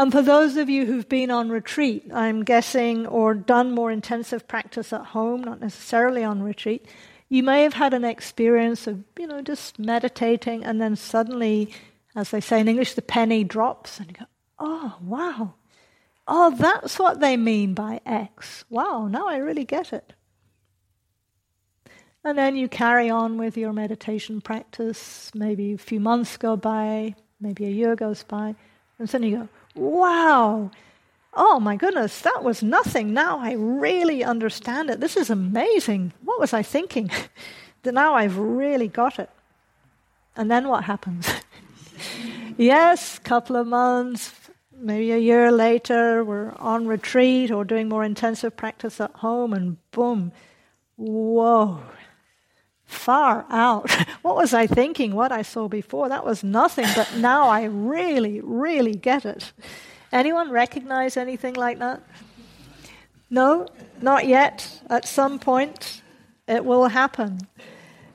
And 0.00 0.10
for 0.10 0.22
those 0.22 0.56
of 0.56 0.70
you 0.70 0.86
who've 0.86 1.10
been 1.10 1.30
on 1.30 1.50
retreat, 1.50 2.10
I'm 2.10 2.42
guessing, 2.42 3.06
or 3.06 3.34
done 3.34 3.72
more 3.72 3.90
intensive 3.90 4.48
practice 4.48 4.94
at 4.94 5.04
home, 5.04 5.44
not 5.44 5.60
necessarily 5.60 6.24
on 6.24 6.42
retreat, 6.42 6.86
you 7.28 7.42
may 7.42 7.64
have 7.64 7.74
had 7.74 7.92
an 7.92 8.06
experience 8.06 8.86
of, 8.86 9.04
you 9.18 9.26
know, 9.26 9.42
just 9.42 9.78
meditating 9.78 10.64
and 10.64 10.80
then 10.80 10.96
suddenly, 10.96 11.74
as 12.16 12.30
they 12.30 12.40
say 12.40 12.60
in 12.60 12.68
English, 12.68 12.94
the 12.94 13.02
penny 13.02 13.44
drops 13.44 13.98
and 13.98 14.08
you 14.08 14.14
go, 14.14 14.24
oh, 14.58 14.96
wow. 15.02 15.52
Oh, 16.26 16.56
that's 16.56 16.98
what 16.98 17.20
they 17.20 17.36
mean 17.36 17.74
by 17.74 18.00
X. 18.06 18.64
Wow, 18.70 19.06
now 19.06 19.28
I 19.28 19.36
really 19.36 19.66
get 19.66 19.92
it. 19.92 20.14
And 22.24 22.38
then 22.38 22.56
you 22.56 22.70
carry 22.70 23.10
on 23.10 23.36
with 23.36 23.54
your 23.58 23.74
meditation 23.74 24.40
practice. 24.40 25.30
Maybe 25.34 25.74
a 25.74 25.78
few 25.78 26.00
months 26.00 26.38
go 26.38 26.56
by, 26.56 27.16
maybe 27.38 27.66
a 27.66 27.70
year 27.70 27.96
goes 27.96 28.22
by, 28.22 28.54
and 29.00 29.08
suddenly 29.08 29.32
you 29.32 29.38
go, 29.38 29.48
wow, 29.74 30.70
oh 31.34 31.58
my 31.58 31.74
goodness, 31.74 32.20
that 32.20 32.44
was 32.44 32.62
nothing. 32.62 33.12
Now 33.14 33.38
I 33.38 33.52
really 33.52 34.22
understand 34.22 34.90
it. 34.90 35.00
This 35.00 35.16
is 35.16 35.30
amazing. 35.30 36.12
What 36.22 36.38
was 36.38 36.52
I 36.52 36.62
thinking? 36.62 37.10
that 37.82 37.94
now 37.94 38.14
I've 38.14 38.36
really 38.36 38.88
got 38.88 39.18
it. 39.18 39.30
And 40.36 40.50
then 40.50 40.68
what 40.68 40.84
happens? 40.84 41.28
yes, 42.56 43.18
couple 43.18 43.56
of 43.56 43.66
months, 43.66 44.32
maybe 44.78 45.12
a 45.12 45.18
year 45.18 45.50
later, 45.50 46.22
we're 46.22 46.52
on 46.58 46.86
retreat 46.86 47.50
or 47.50 47.64
doing 47.64 47.88
more 47.88 48.04
intensive 48.04 48.56
practice 48.56 49.00
at 49.00 49.12
home, 49.12 49.52
and 49.52 49.76
boom, 49.92 50.32
whoa, 50.96 51.80
far 52.90 53.46
out. 53.48 53.90
what 54.22 54.36
was 54.36 54.52
I 54.52 54.66
thinking? 54.66 55.14
What 55.14 55.32
I 55.32 55.42
saw 55.42 55.68
before? 55.68 56.08
That 56.08 56.24
was 56.24 56.42
nothing, 56.42 56.86
but 56.94 57.16
now 57.16 57.48
I 57.48 57.64
really, 57.64 58.40
really 58.40 58.94
get 58.94 59.24
it. 59.24 59.52
Anyone 60.12 60.50
recognize 60.50 61.16
anything 61.16 61.54
like 61.54 61.78
that? 61.78 62.02
No, 63.30 63.68
not 64.02 64.26
yet. 64.26 64.82
At 64.90 65.06
some 65.06 65.38
point, 65.38 66.02
it 66.48 66.64
will 66.64 66.88
happen. 66.88 67.46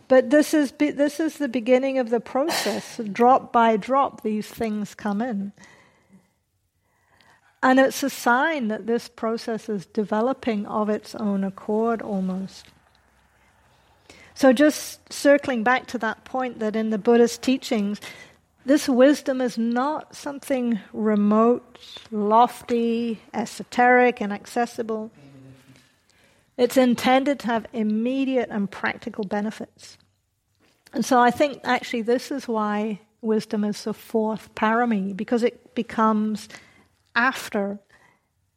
But 0.08 0.30
this 0.30 0.54
is, 0.54 0.74
this 0.74 1.20
is 1.20 1.38
the 1.38 1.48
beginning 1.48 1.98
of 1.98 2.10
the 2.10 2.20
process. 2.20 3.00
Drop 3.12 3.52
by 3.52 3.78
drop, 3.78 4.22
these 4.22 4.48
things 4.48 4.94
come 4.94 5.22
in. 5.22 5.54
And 7.64 7.80
it's 7.80 8.04
a 8.04 8.10
sign 8.12 8.68
that 8.68 8.86
this 8.86 9.08
process 9.08 9.70
is 9.70 9.88
developing 9.88 10.68
of 10.68 10.90
its 10.90 11.16
own 11.16 11.44
accord 11.44 12.02
almost. 12.02 12.68
So, 14.36 14.52
just 14.52 15.12
circling 15.12 15.64
back 15.64 15.88
to 15.88 15.98
that 16.00 16.26
point 16.26 16.60
that 16.60 16.76
in 16.76 16.90
the 16.90 16.98
Buddhist 16.98 17.42
teachings, 17.42 18.02
this 18.66 18.90
wisdom 18.90 19.40
is 19.40 19.58
not 19.58 20.14
something 20.14 20.80
remote, 20.92 21.80
lofty, 22.12 23.22
esoteric, 23.34 24.20
and 24.20 24.32
inaccessible. 24.32 25.12
It's 26.58 26.76
intended 26.76 27.40
to 27.40 27.48
have 27.48 27.66
immediate 27.72 28.50
and 28.50 28.70
practical 28.70 29.24
benefits. 29.24 29.98
And 30.94 31.06
so 31.06 31.20
I 31.20 31.32
think 31.32 31.62
actually 31.64 32.02
this 32.02 32.30
is 32.30 32.48
why 32.48 33.00
wisdom 33.22 33.64
is 33.64 33.84
the 33.84 33.94
fourth 33.94 34.54
parami, 34.54 35.16
because 35.16 35.44
it 35.44 35.76
becomes 35.76 36.50
after 37.16 37.80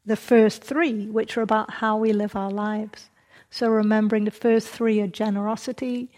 the 0.05 0.17
first 0.17 0.65
three, 0.65 1.07
which 1.07 1.37
are 1.37 1.43
about 1.43 1.71
how 1.71 1.97
we 1.97 2.13
live 2.13 2.35
our 2.35 2.51
lives. 2.51 3.11
So 3.51 3.69
remembering 3.69 4.25
the 4.25 4.31
first 4.31 4.69
three 4.69 5.01
are 5.01 5.07
generosity, 5.07 6.11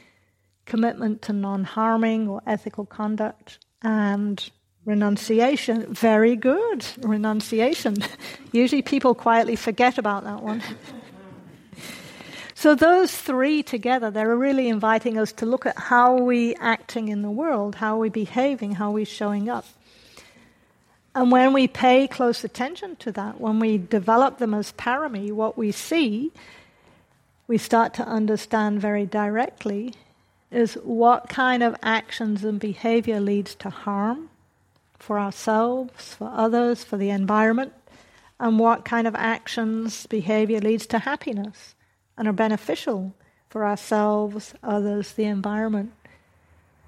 commitment 0.67 1.23
to 1.23 1.33
non 1.33 1.65
harming 1.65 2.29
or 2.29 2.43
ethical 2.47 2.87
conduct, 2.87 3.59
and 3.83 4.51
renunciation. 4.85 5.93
Very 5.95 6.37
good, 6.37 6.85
renunciation. 6.99 7.97
Usually 8.53 8.83
people 8.83 9.15
quietly 9.15 9.57
forget 9.57 9.99
about 9.99 10.25
that 10.25 10.43
one. 10.43 10.63
so 12.55 12.75
those 12.75 13.15
three 13.15 13.63
together, 13.63 14.11
they're 14.11 14.37
really 14.37 14.69
inviting 14.69 15.19
us 15.19 15.33
to 15.33 15.47
look 15.47 15.67
at 15.67 15.79
how 15.79 16.17
we 16.17 16.55
acting 16.57 17.09
in 17.09 17.23
the 17.23 17.31
world, 17.31 17.77
how 17.77 17.99
we 17.99 18.09
behaving, 18.09 18.73
how 18.73 18.91
we 18.91 19.05
showing 19.05 19.49
up. 19.49 19.67
And 21.15 21.33
when 21.33 21.53
we 21.53 21.67
pay 21.67 22.07
close 22.07 22.45
attention 22.45 22.97
to 22.97 23.13
that, 23.13 23.41
when 23.41 23.59
we 23.59 23.79
develop 23.79 24.39
them 24.39 24.55
as 24.55 24.73
parami, 24.73 25.33
what 25.33 25.59
we 25.59 25.73
see 25.73 26.33
we 27.51 27.59
start 27.59 27.93
to 27.93 28.07
understand 28.07 28.81
very 28.81 29.05
directly 29.05 29.93
is 30.53 30.75
what 30.85 31.29
kind 31.29 31.65
of 31.65 31.75
actions 31.83 32.45
and 32.45 32.61
behavior 32.61 33.19
leads 33.19 33.57
to 33.57 33.69
harm 33.69 34.31
for 35.01 35.19
ourselves, 35.19 36.15
for 36.15 36.31
others, 36.33 36.85
for 36.85 36.97
the 36.97 37.11
environment, 37.11 37.73
and 38.39 38.61
what 38.61 38.85
kind 38.85 39.05
of 39.05 39.17
actions, 39.17 40.07
behavior 40.07 40.61
leads 40.61 40.87
to 40.87 41.01
happiness 41.01 41.75
and 42.17 42.29
are 42.29 42.33
beneficial 42.33 43.13
for 43.49 43.67
ourselves, 43.67 44.55
others, 44.63 45.15
the 45.15 45.25
environment. 45.25 45.93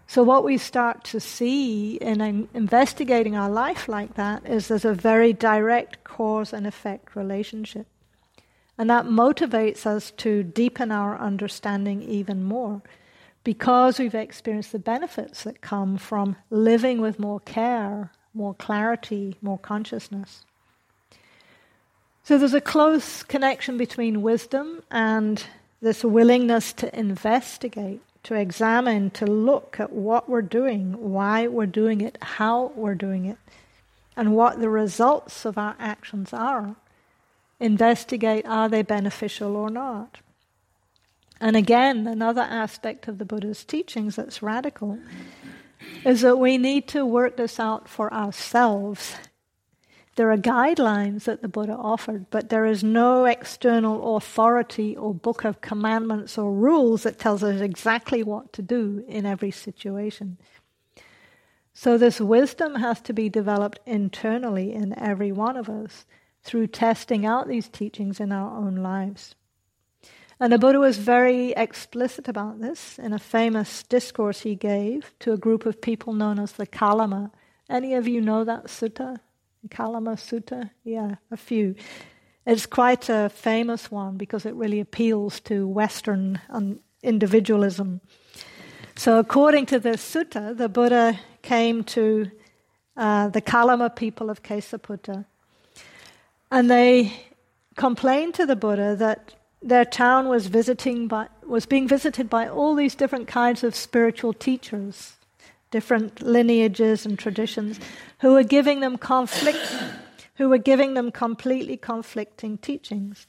So, 0.07 0.23
what 0.23 0.45
we 0.45 0.59
start 0.59 1.03
to 1.07 1.19
see 1.19 1.97
in 1.97 2.49
investigating 2.55 3.35
our 3.35 3.51
life 3.51 3.89
like 3.89 4.15
that 4.15 4.47
is 4.47 4.69
there's 4.69 4.85
a 4.85 4.95
very 4.95 5.33
direct 5.33 6.05
cause 6.05 6.53
and 6.53 6.69
effect 6.69 7.17
relationship. 7.17 7.89
And 8.83 8.91
that 8.91 9.07
motivates 9.07 9.87
us 9.87 10.11
to 10.17 10.43
deepen 10.43 10.91
our 10.91 11.17
understanding 11.17 12.03
even 12.03 12.43
more 12.43 12.83
because 13.45 14.01
we've 14.01 14.13
experienced 14.13 14.73
the 14.73 14.81
benefits 14.81 15.45
that 15.45 15.61
come 15.61 15.97
from 15.97 16.35
living 16.51 17.01
with 17.01 17.21
more 17.21 17.39
care, 17.39 18.11
more 18.35 18.55
clarity, 18.55 19.37
more 19.41 19.57
consciousness. 19.57 20.45
So 22.25 22.37
there's 22.37 22.55
a 22.55 22.61
close 22.61 23.23
connection 23.23 23.79
between 23.79 24.21
wisdom 24.21 24.83
and 24.91 25.45
this 25.81 26.03
willingness 26.03 26.73
to 26.73 26.99
investigate, 26.99 28.01
to 28.25 28.35
examine, 28.35 29.11
to 29.11 29.27
look 29.27 29.79
at 29.79 29.93
what 29.93 30.29
we're 30.29 30.43
doing, 30.43 31.13
why 31.13 31.47
we're 31.47 31.67
doing 31.67 32.01
it, 32.01 32.19
how 32.21 32.73
we're 32.75 32.97
doing 32.97 33.27
it, 33.27 33.39
and 34.17 34.35
what 34.35 34.59
the 34.59 34.69
results 34.69 35.45
of 35.45 35.57
our 35.57 35.77
actions 35.79 36.33
are 36.33 36.75
investigate 37.63 38.47
are 38.47 38.69
they 38.69 38.83
beneficial 38.83 39.57
or 39.57 39.71
not. 39.71 40.19
And 41.41 41.57
again, 41.57 42.07
another 42.07 42.43
aspect 42.43 43.09
of 43.09 43.19
the 43.19 43.25
Buddha's 43.25 43.65
teachings 43.65 44.17
that's 44.17 44.43
radical 44.43 44.99
is 46.05 46.21
that 46.21 46.37
we 46.37 46.59
need 46.59 46.87
to 46.89 47.05
work 47.05 47.37
this 47.37 47.59
out 47.59 47.89
for 47.89 48.13
ourselves. 48.13 49.17
There 50.15 50.31
are 50.31 50.37
guidelines 50.37 51.25
that 51.25 51.43
the 51.43 51.49
Buddha 51.49 51.73
offered, 51.73 52.27
but 52.31 52.51
there 52.51 52.67
is 52.67 52.85
no 52.85 53.25
external 53.25 54.17
authority 54.17 54.97
or 54.97 55.15
book 55.15 55.45
of 55.45 55.61
commandments 55.61 56.37
or 56.37 56.53
rules 56.53 57.03
that 57.05 57.19
tells 57.19 57.43
us 57.43 57.61
exactly 57.61 58.23
what 58.23 58.53
to 58.53 58.63
do 58.63 59.05
in 59.09 59.25
every 59.25 59.51
situation. 59.51 60.37
So, 61.75 61.97
this 61.97 62.21
wisdom 62.21 62.75
has 62.77 63.01
to 63.01 63.15
be 63.15 63.31
developed 63.31 63.81
internally 63.87 64.75
in 64.75 64.97
every 64.99 65.33
one 65.33 65.57
of 65.57 65.71
us 65.71 66.05
through 66.43 66.67
testing 66.67 67.25
out 67.25 67.49
these 67.49 67.69
teachings 67.69 68.21
in 68.21 68.33
our 68.33 68.57
own 68.57 68.77
lives. 68.77 69.35
And 70.41 70.53
the 70.53 70.59
Buddha 70.59 70.81
was 70.81 70.99
very 70.99 71.53
explicit 71.53 72.27
about 72.27 72.61
this 72.61 72.99
in 72.99 73.13
a 73.13 73.19
famous 73.19 73.85
discourse 73.85 74.41
he 74.41 74.57
gave 74.57 75.15
to 75.21 75.33
a 75.33 75.37
group 75.37 75.67
of 75.67 75.81
people 75.81 76.15
known 76.15 76.41
as 76.41 76.53
the 76.53 76.67
Kalama. 76.67 77.31
Any 77.71 77.95
of 77.95 78.09
you 78.09 78.21
know 78.21 78.43
that 78.43 78.65
sutta? 78.65 79.21
Kalama 79.71 80.13
Sutta? 80.17 80.71
Yeah, 80.83 81.17
a 81.31 81.37
few. 81.37 81.77
It's 82.45 82.67
quite 82.67 83.09
a 83.09 83.29
famous 83.29 83.91
one 83.91 84.17
because 84.17 84.45
it 84.45 84.55
really 84.55 84.81
appeals 84.81 85.39
to 85.41 85.69
Western 85.69 86.41
individualism. 87.03 88.01
So, 88.97 89.19
according 89.19 89.67
to 89.67 89.79
this 89.79 90.03
sutta, 90.03 90.57
the 90.57 90.69
Buddha 90.69 91.19
came 91.43 91.85
to 91.85 92.31
uh, 92.97 93.29
the 93.29 93.41
Kalama 93.41 93.91
people 93.91 94.29
of 94.29 94.43
Kesaputta 94.43 95.25
and 96.53 96.71
they 96.71 97.11
complained 97.77 98.35
to 98.35 98.45
the 98.45 98.55
Buddha 98.55 98.95
that 98.97 99.35
their 99.63 99.87
town 99.87 100.29
was 100.29 100.49
visiting 100.49 101.09
by, 101.09 101.29
was 101.47 101.65
being 101.65 101.89
visited 101.89 102.29
by 102.29 102.47
all 102.47 102.75
these 102.75 102.95
different 102.95 103.27
kinds 103.27 103.65
of 103.65 103.75
spiritual 103.75 104.35
teachers, 104.35 105.15
different 105.71 106.21
lineages 106.21 107.07
and 107.07 107.19
traditions, 107.19 107.81
who 108.21 108.35
were 108.35 108.43
giving 108.43 108.81
them 108.81 108.99
conflict, 108.99 109.67
who 110.35 110.51
were 110.51 110.59
giving 110.59 110.93
them 110.93 111.11
completely 111.11 111.79
conflicting 111.79 112.59
teachings. 112.59 113.27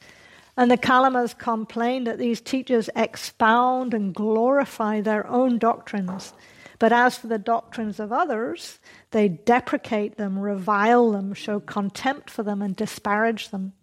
And 0.57 0.69
the 0.69 0.77
Kalamas 0.77 1.37
complained 1.37 2.07
that 2.07 2.19
these 2.19 2.41
teachers 2.41 2.89
expound 2.93 3.93
and 3.93 4.13
glorify 4.13 4.99
their 4.99 5.25
own 5.27 5.59
doctrines. 5.59 6.33
But 6.79 6.91
as 6.91 7.17
for 7.17 7.27
the 7.27 7.37
doctrines 7.37 7.99
of 7.99 8.11
others, 8.11 8.79
they 9.11 9.27
deprecate 9.27 10.17
them, 10.17 10.39
revile 10.39 11.11
them, 11.11 11.33
show 11.33 11.59
contempt 11.59 12.29
for 12.29 12.43
them, 12.43 12.61
and 12.61 12.75
disparage 12.75 13.49
them. 13.49 13.73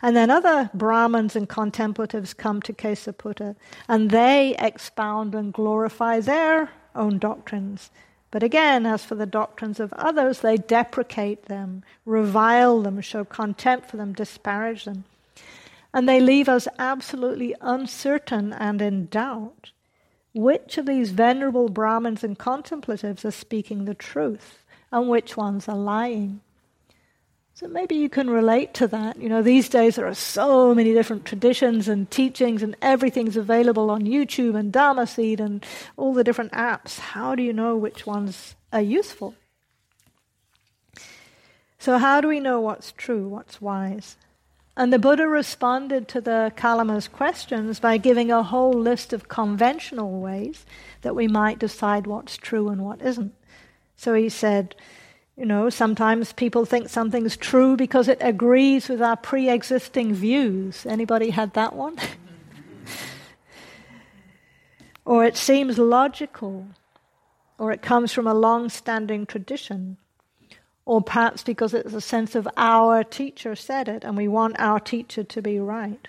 And 0.00 0.16
then 0.16 0.30
other 0.30 0.70
Brahmins 0.74 1.34
and 1.34 1.48
contemplatives 1.48 2.34
come 2.34 2.62
to 2.62 2.72
Kesaputta, 2.72 3.56
and 3.88 4.10
they 4.10 4.54
expound 4.58 5.34
and 5.34 5.52
glorify 5.52 6.20
their 6.20 6.70
own 6.94 7.18
doctrines. 7.18 7.90
But 8.30 8.42
again, 8.42 8.84
as 8.84 9.04
for 9.04 9.14
the 9.14 9.26
doctrines 9.26 9.80
of 9.80 9.92
others, 9.94 10.40
they 10.40 10.56
deprecate 10.56 11.46
them, 11.46 11.82
revile 12.04 12.82
them, 12.82 13.00
show 13.00 13.24
contempt 13.24 13.90
for 13.90 13.96
them, 13.96 14.12
disparage 14.12 14.84
them. 14.84 15.04
And 15.94 16.08
they 16.08 16.20
leave 16.20 16.48
us 16.48 16.68
absolutely 16.78 17.54
uncertain 17.60 18.52
and 18.52 18.82
in 18.82 19.06
doubt. 19.06 19.72
Which 20.34 20.78
of 20.78 20.86
these 20.86 21.10
venerable 21.10 21.68
Brahmins 21.68 22.22
and 22.22 22.38
contemplatives 22.38 23.24
are 23.24 23.30
speaking 23.30 23.84
the 23.84 23.94
truth, 23.94 24.64
and 24.92 25.08
which 25.08 25.36
ones 25.36 25.68
are 25.68 25.76
lying? 25.76 26.40
So 27.54 27.66
maybe 27.66 27.96
you 27.96 28.08
can 28.08 28.30
relate 28.30 28.72
to 28.74 28.86
that. 28.86 29.20
You 29.20 29.28
know, 29.28 29.42
these 29.42 29.68
days 29.68 29.96
there 29.96 30.06
are 30.06 30.14
so 30.14 30.76
many 30.76 30.92
different 30.92 31.24
traditions 31.24 31.88
and 31.88 32.08
teachings, 32.08 32.62
and 32.62 32.76
everything's 32.80 33.36
available 33.36 33.90
on 33.90 34.02
YouTube 34.02 34.56
and 34.56 34.72
Dharma 34.72 35.08
Seed 35.08 35.40
and 35.40 35.66
all 35.96 36.14
the 36.14 36.22
different 36.22 36.52
apps. 36.52 37.00
How 37.00 37.34
do 37.34 37.42
you 37.42 37.52
know 37.52 37.76
which 37.76 38.06
ones 38.06 38.54
are 38.72 38.80
useful? 38.80 39.34
So, 41.80 41.98
how 41.98 42.20
do 42.20 42.28
we 42.28 42.38
know 42.38 42.60
what's 42.60 42.92
true, 42.92 43.26
what's 43.26 43.60
wise? 43.60 44.16
And 44.78 44.92
the 44.92 44.98
Buddha 45.00 45.26
responded 45.26 46.06
to 46.06 46.20
the 46.20 46.52
Kalama's 46.54 47.08
questions 47.08 47.80
by 47.80 47.96
giving 47.96 48.30
a 48.30 48.44
whole 48.44 48.72
list 48.72 49.12
of 49.12 49.26
conventional 49.26 50.20
ways 50.20 50.64
that 51.02 51.16
we 51.16 51.26
might 51.26 51.58
decide 51.58 52.06
what's 52.06 52.36
true 52.36 52.68
and 52.68 52.84
what 52.84 53.02
isn't. 53.02 53.34
So 53.96 54.14
he 54.14 54.28
said, 54.28 54.76
you 55.36 55.44
know, 55.44 55.68
sometimes 55.68 56.32
people 56.32 56.64
think 56.64 56.88
something's 56.88 57.36
true 57.36 57.76
because 57.76 58.06
it 58.06 58.18
agrees 58.20 58.88
with 58.88 59.02
our 59.02 59.16
pre-existing 59.16 60.14
views. 60.14 60.86
Anybody 60.86 61.30
had 61.30 61.54
that 61.54 61.74
one? 61.74 61.96
or 65.04 65.24
it 65.24 65.36
seems 65.36 65.76
logical, 65.76 66.68
or 67.58 67.72
it 67.72 67.82
comes 67.82 68.12
from 68.12 68.28
a 68.28 68.34
long-standing 68.34 69.26
tradition 69.26 69.96
or 70.88 71.02
perhaps 71.02 71.42
because 71.42 71.74
it's 71.74 71.92
a 71.92 72.00
sense 72.00 72.34
of 72.34 72.48
our 72.56 73.04
teacher 73.04 73.54
said 73.54 73.88
it 73.88 74.04
and 74.04 74.16
we 74.16 74.26
want 74.26 74.58
our 74.58 74.80
teacher 74.80 75.22
to 75.22 75.42
be 75.42 75.60
right. 75.60 76.08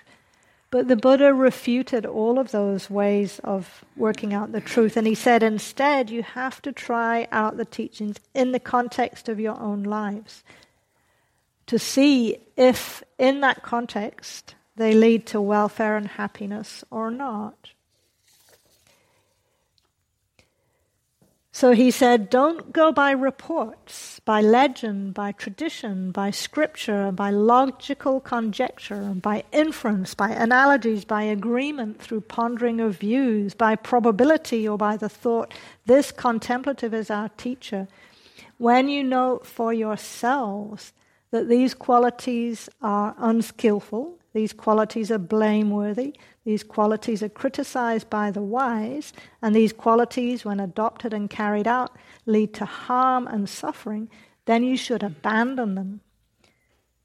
But 0.70 0.88
the 0.88 0.96
Buddha 0.96 1.34
refuted 1.34 2.06
all 2.06 2.38
of 2.38 2.50
those 2.50 2.88
ways 2.88 3.40
of 3.44 3.84
working 3.94 4.32
out 4.32 4.52
the 4.52 4.60
truth. 4.62 4.96
And 4.96 5.06
he 5.06 5.14
said, 5.14 5.42
instead, 5.42 6.08
you 6.08 6.22
have 6.22 6.62
to 6.62 6.72
try 6.72 7.28
out 7.30 7.58
the 7.58 7.66
teachings 7.66 8.16
in 8.32 8.52
the 8.52 8.58
context 8.58 9.28
of 9.28 9.38
your 9.38 9.60
own 9.60 9.82
lives 9.82 10.42
to 11.66 11.78
see 11.78 12.38
if, 12.56 13.02
in 13.18 13.42
that 13.42 13.62
context, 13.62 14.54
they 14.76 14.94
lead 14.94 15.26
to 15.26 15.42
welfare 15.42 15.98
and 15.98 16.08
happiness 16.08 16.84
or 16.90 17.10
not. 17.10 17.72
So 21.52 21.72
he 21.72 21.90
said, 21.90 22.30
don't 22.30 22.72
go 22.72 22.92
by 22.92 23.10
reports, 23.10 24.20
by 24.20 24.40
legend, 24.40 25.14
by 25.14 25.32
tradition, 25.32 26.12
by 26.12 26.30
scripture, 26.30 27.10
by 27.10 27.30
logical 27.30 28.20
conjecture, 28.20 29.14
by 29.16 29.42
inference, 29.50 30.14
by 30.14 30.30
analogies, 30.30 31.04
by 31.04 31.24
agreement 31.24 32.00
through 32.00 32.20
pondering 32.20 32.80
of 32.80 32.98
views, 32.98 33.54
by 33.54 33.74
probability 33.74 34.68
or 34.68 34.78
by 34.78 34.96
the 34.96 35.08
thought, 35.08 35.52
this 35.86 36.12
contemplative 36.12 36.94
is 36.94 37.10
our 37.10 37.30
teacher. 37.30 37.88
When 38.58 38.88
you 38.88 39.02
know 39.02 39.40
for 39.42 39.72
yourselves 39.72 40.92
that 41.32 41.48
these 41.48 41.74
qualities 41.74 42.68
are 42.80 43.14
unskillful, 43.18 44.18
these 44.34 44.52
qualities 44.52 45.10
are 45.10 45.18
blameworthy, 45.18 46.14
these 46.44 46.62
qualities 46.62 47.22
are 47.22 47.28
criticized 47.28 48.08
by 48.08 48.30
the 48.30 48.42
wise, 48.42 49.12
and 49.42 49.54
these 49.54 49.72
qualities, 49.72 50.44
when 50.44 50.58
adopted 50.58 51.12
and 51.12 51.28
carried 51.28 51.68
out, 51.68 51.94
lead 52.26 52.54
to 52.54 52.64
harm 52.64 53.26
and 53.26 53.48
suffering, 53.48 54.08
then 54.46 54.64
you 54.64 54.76
should 54.76 55.02
abandon 55.02 55.74
them. 55.74 56.00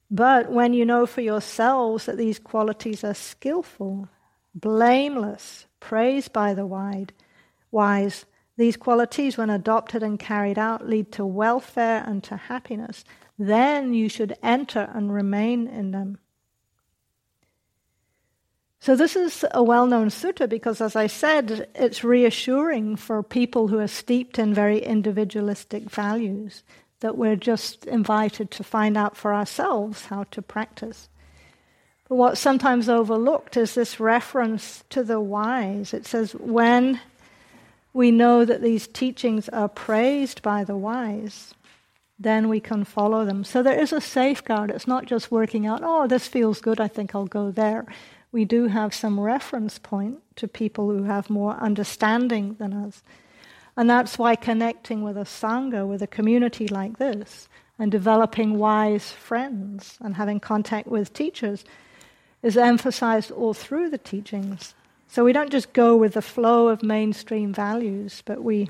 But 0.09 0.51
when 0.51 0.73
you 0.73 0.85
know 0.85 1.05
for 1.05 1.21
yourselves 1.21 2.05
that 2.05 2.17
these 2.17 2.39
qualities 2.39 3.03
are 3.03 3.13
skillful, 3.13 4.07
blameless, 4.53 5.65
praised 5.79 6.31
by 6.31 6.53
the 6.53 6.65
wise, 7.71 8.25
these 8.57 8.77
qualities, 8.77 9.37
when 9.37 9.49
adopted 9.49 10.01
and 10.01 10.17
carried 10.17 10.57
out, 10.57 10.87
lead 10.87 11.11
to 11.11 11.25
welfare 11.25 12.01
and 12.07 12.23
to 12.23 12.37
happiness, 12.37 13.03
then 13.37 13.93
you 13.93 14.07
should 14.07 14.37
enter 14.41 14.89
and 14.93 15.13
remain 15.13 15.67
in 15.67 15.91
them. 15.91 16.19
So, 18.85 18.95
this 18.95 19.15
is 19.15 19.43
a 19.49 19.63
well 19.63 19.87
known 19.87 20.09
sutta 20.09 20.47
because, 20.47 20.79
as 20.79 20.95
I 20.95 21.07
said, 21.07 21.67
it's 21.73 22.03
reassuring 22.03 22.97
for 22.97 23.23
people 23.23 23.69
who 23.69 23.79
are 23.79 23.87
steeped 23.87 24.37
in 24.37 24.53
very 24.53 24.77
individualistic 24.77 25.89
values 25.89 26.61
that 26.99 27.17
we're 27.17 27.35
just 27.35 27.85
invited 27.87 28.51
to 28.51 28.63
find 28.63 28.95
out 28.95 29.17
for 29.17 29.33
ourselves 29.33 30.05
how 30.05 30.25
to 30.25 30.39
practice. 30.39 31.09
But 32.07 32.17
what's 32.17 32.39
sometimes 32.39 32.87
overlooked 32.87 33.57
is 33.57 33.73
this 33.73 33.99
reference 33.99 34.83
to 34.91 35.03
the 35.03 35.19
wise. 35.19 35.91
It 35.91 36.05
says, 36.05 36.33
when 36.33 36.99
we 37.91 38.11
know 38.11 38.45
that 38.45 38.61
these 38.61 38.85
teachings 38.85 39.49
are 39.49 39.67
praised 39.67 40.43
by 40.43 40.63
the 40.63 40.77
wise, 40.77 41.55
then 42.19 42.49
we 42.49 42.59
can 42.59 42.83
follow 42.83 43.25
them. 43.25 43.45
So 43.45 43.63
there 43.63 43.81
is 43.81 43.91
a 43.91 43.99
safeguard. 43.99 44.69
It's 44.69 44.87
not 44.87 45.07
just 45.07 45.31
working 45.31 45.65
out, 45.65 45.81
oh, 45.83 46.05
this 46.05 46.27
feels 46.27 46.61
good, 46.61 46.79
I 46.79 46.87
think 46.87 47.15
I'll 47.15 47.25
go 47.25 47.49
there 47.49 47.87
we 48.35 48.43
do 48.43 48.67
have 48.67 48.93
some 48.93 49.17
reference 49.17 49.79
point 49.79 50.17
to 50.35 50.45
people 50.45 50.89
who 50.89 51.03
have 51.03 51.29
more 51.29 51.55
understanding 51.55 52.53
than 52.59 52.73
us. 52.73 53.01
And 53.77 53.89
that's 53.89 54.19
why 54.19 54.35
connecting 54.35 55.03
with 55.03 55.15
a 55.15 55.21
Sangha, 55.21 55.87
with 55.87 56.01
a 56.01 56.07
community 56.07 56.67
like 56.67 56.97
this, 56.97 57.47
and 57.79 57.89
developing 57.89 58.57
wise 58.59 59.09
friends 59.09 59.97
and 60.01 60.17
having 60.17 60.41
contact 60.41 60.85
with 60.85 61.13
teachers 61.13 61.63
is 62.43 62.57
emphasized 62.57 63.31
all 63.31 63.53
through 63.53 63.89
the 63.89 63.97
teachings. 63.97 64.75
So 65.07 65.23
we 65.23 65.31
don't 65.31 65.49
just 65.49 65.71
go 65.71 65.95
with 65.95 66.15
the 66.15 66.21
flow 66.21 66.67
of 66.67 66.83
mainstream 66.83 67.53
values, 67.53 68.21
but 68.25 68.43
we 68.43 68.69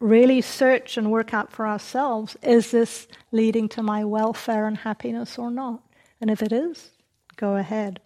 really 0.00 0.40
search 0.40 0.96
and 0.96 1.12
work 1.12 1.34
out 1.34 1.52
for 1.52 1.66
ourselves 1.66 2.34
is 2.42 2.70
this 2.70 3.08
leading 3.30 3.68
to 3.68 3.82
my 3.82 4.04
welfare 4.06 4.66
and 4.66 4.78
happiness 4.78 5.36
or 5.36 5.50
not? 5.50 5.82
And 6.18 6.30
if 6.30 6.40
it 6.40 6.50
is, 6.50 6.92
go 7.36 7.56
ahead. 7.56 8.00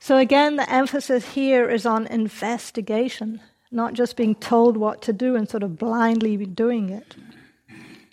So 0.00 0.16
again, 0.16 0.56
the 0.56 0.70
emphasis 0.70 1.32
here 1.32 1.68
is 1.68 1.84
on 1.84 2.06
investigation, 2.06 3.40
not 3.70 3.94
just 3.94 4.16
being 4.16 4.34
told 4.34 4.76
what 4.76 5.02
to 5.02 5.12
do 5.12 5.36
and 5.36 5.48
sort 5.48 5.62
of 5.62 5.78
blindly 5.78 6.36
doing 6.46 6.90
it. 6.90 7.16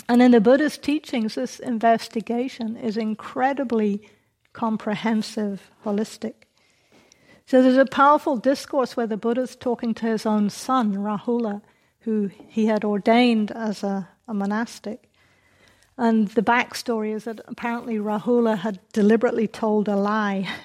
And 0.07 0.21
in 0.21 0.31
the 0.31 0.41
Buddhist 0.41 0.83
teachings, 0.83 1.35
this 1.35 1.59
investigation 1.59 2.77
is 2.77 2.97
incredibly 2.97 4.07
comprehensive, 4.53 5.69
holistic. 5.83 6.33
So 7.47 7.61
there's 7.61 7.77
a 7.77 7.85
powerful 7.85 8.37
discourse 8.37 8.97
where 8.97 9.07
the 9.07 9.17
Buddha's 9.17 9.55
talking 9.55 9.93
to 9.95 10.07
his 10.07 10.25
own 10.25 10.49
son, 10.49 10.95
Rahula, 10.95 11.61
who 11.99 12.29
he 12.47 12.65
had 12.65 12.83
ordained 12.83 13.51
as 13.51 13.83
a, 13.83 14.07
a 14.27 14.33
monastic. 14.33 15.09
And 15.97 16.27
the 16.29 16.41
backstory 16.41 17.13
is 17.15 17.23
that 17.25 17.41
apparently 17.45 17.95
Rahula 17.97 18.57
had 18.59 18.79
deliberately 18.93 19.47
told 19.47 19.87
a 19.87 19.95
lie. 19.95 20.47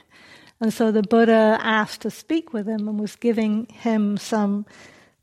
And 0.61 0.73
so 0.73 0.93
the 0.93 1.03
Buddha 1.03 1.59
asked 1.63 2.03
to 2.03 2.11
speak 2.11 2.53
with 2.53 2.69
him 2.69 2.87
and 2.87 3.01
was 3.01 3.17
giving 3.17 3.67
him 3.67 4.19
some 4.19 4.67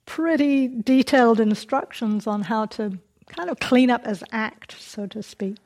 pretty 0.05 0.67
detailed 0.67 1.39
instructions 1.39 2.25
on 2.25 2.43
how 2.43 2.65
to 2.65 2.97
kind 3.27 3.49
of 3.49 3.59
clean 3.59 3.91
up 3.91 4.07
his 4.07 4.23
act, 4.31 4.75
so 4.79 5.05
to 5.05 5.21
speak. 5.21 5.57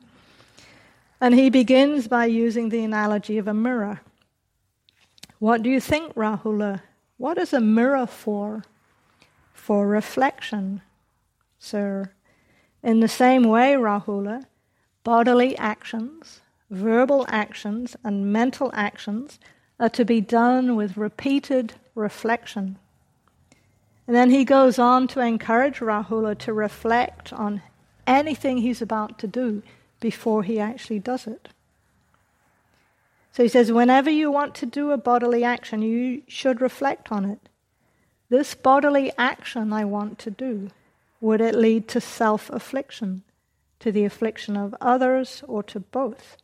And 1.20 1.34
he 1.34 1.48
begins 1.48 2.06
by 2.06 2.26
using 2.26 2.68
the 2.68 2.84
analogy 2.84 3.38
of 3.38 3.48
a 3.48 3.54
mirror. 3.54 4.02
What 5.38 5.62
do 5.62 5.70
you 5.70 5.80
think, 5.80 6.14
Rahula? 6.14 6.82
What 7.16 7.38
is 7.38 7.52
a 7.52 7.60
mirror 7.60 8.06
for? 8.06 8.64
For 9.54 9.86
reflection, 9.86 10.82
sir. 11.58 12.12
In 12.82 13.00
the 13.00 13.08
same 13.08 13.44
way, 13.44 13.74
Rahula, 13.74 14.44
bodily 15.04 15.56
actions, 15.56 16.40
verbal 16.68 17.24
actions, 17.28 17.96
and 18.04 18.32
mental 18.32 18.70
actions 18.74 19.38
are 19.82 19.88
to 19.88 20.04
be 20.04 20.20
done 20.20 20.76
with 20.76 20.96
repeated 20.96 21.74
reflection. 21.96 22.78
And 24.06 24.14
then 24.14 24.30
he 24.30 24.44
goes 24.44 24.78
on 24.78 25.08
to 25.08 25.20
encourage 25.20 25.80
Rahula 25.80 26.38
to 26.38 26.52
reflect 26.52 27.32
on 27.32 27.62
anything 28.06 28.58
he's 28.58 28.80
about 28.80 29.18
to 29.18 29.26
do 29.26 29.60
before 29.98 30.44
he 30.44 30.60
actually 30.60 31.00
does 31.00 31.26
it. 31.26 31.48
So 33.32 33.42
he 33.42 33.48
says, 33.48 33.72
whenever 33.72 34.08
you 34.08 34.30
want 34.30 34.54
to 34.56 34.66
do 34.66 34.92
a 34.92 34.96
bodily 34.96 35.42
action, 35.42 35.82
you 35.82 36.22
should 36.28 36.60
reflect 36.60 37.10
on 37.10 37.24
it. 37.24 37.40
This 38.28 38.54
bodily 38.54 39.12
action 39.18 39.72
I 39.72 39.84
want 39.84 40.20
to 40.20 40.30
do, 40.30 40.70
would 41.20 41.40
it 41.40 41.56
lead 41.56 41.88
to 41.88 42.00
self 42.00 42.50
affliction, 42.50 43.22
to 43.80 43.90
the 43.90 44.04
affliction 44.04 44.56
of 44.56 44.76
others, 44.80 45.42
or 45.48 45.64
to 45.64 45.80
both? 45.80 46.36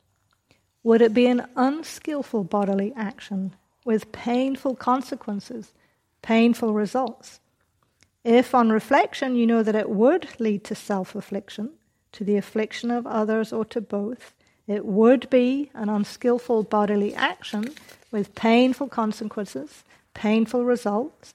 Would 0.83 1.03
it 1.03 1.12
be 1.12 1.27
an 1.27 1.47
unskillful 1.57 2.45
bodily 2.45 2.93
action 2.97 3.55
with 3.85 4.12
painful 4.12 4.77
consequences, 4.77 5.73
painful 6.23 6.73
results? 6.73 7.41
If 8.25 8.55
on 8.55 8.71
reflection 8.71 9.37
you 9.37 9.47
know 9.47 9.62
that 9.62 9.75
it 9.75 9.91
would 9.91 10.29
lead 10.38 10.64
to 10.64 10.75
self 10.75 11.14
affliction, 11.14 11.71
to 12.12 12.25
the 12.25 12.37
affliction 12.37 12.91
of 12.91 13.07
others, 13.07 13.53
or 13.53 13.64
to 13.67 13.81
both, 13.81 14.35
it 14.67 14.85
would 14.85 15.29
be 15.31 15.71
an 15.75 15.88
unskillful 15.88 16.62
bodily 16.64 17.14
action 17.14 17.75
with 18.11 18.35
painful 18.35 18.88
consequences, 18.88 19.85
painful 20.14 20.64
results, 20.64 21.33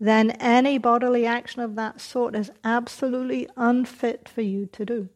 then 0.00 0.32
any 0.32 0.78
bodily 0.78 1.24
action 1.24 1.62
of 1.62 1.76
that 1.76 2.00
sort 2.00 2.34
is 2.34 2.50
absolutely 2.64 3.48
unfit 3.56 4.28
for 4.28 4.42
you 4.42 4.66
to 4.66 4.84
do. 4.84 5.08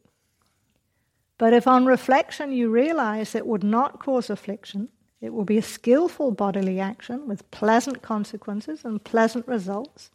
But 1.39 1.53
if 1.53 1.67
on 1.67 1.87
reflection 1.87 2.53
you 2.53 2.71
realize 2.71 3.35
it 3.35 3.47
would 3.47 3.65
not 3.65 4.01
cause 4.01 4.31
affliction, 4.31 4.89
it 5.21 5.33
will 5.33 5.45
be 5.45 5.59
a 5.59 5.63
skillful 5.63 6.31
bodily 6.31 6.81
action 6.81 7.27
with 7.27 7.51
pleasant 7.51 8.03
consequences 8.03 8.85
and 8.85 9.03
pleasant 9.03 9.47
results, 9.47 10.11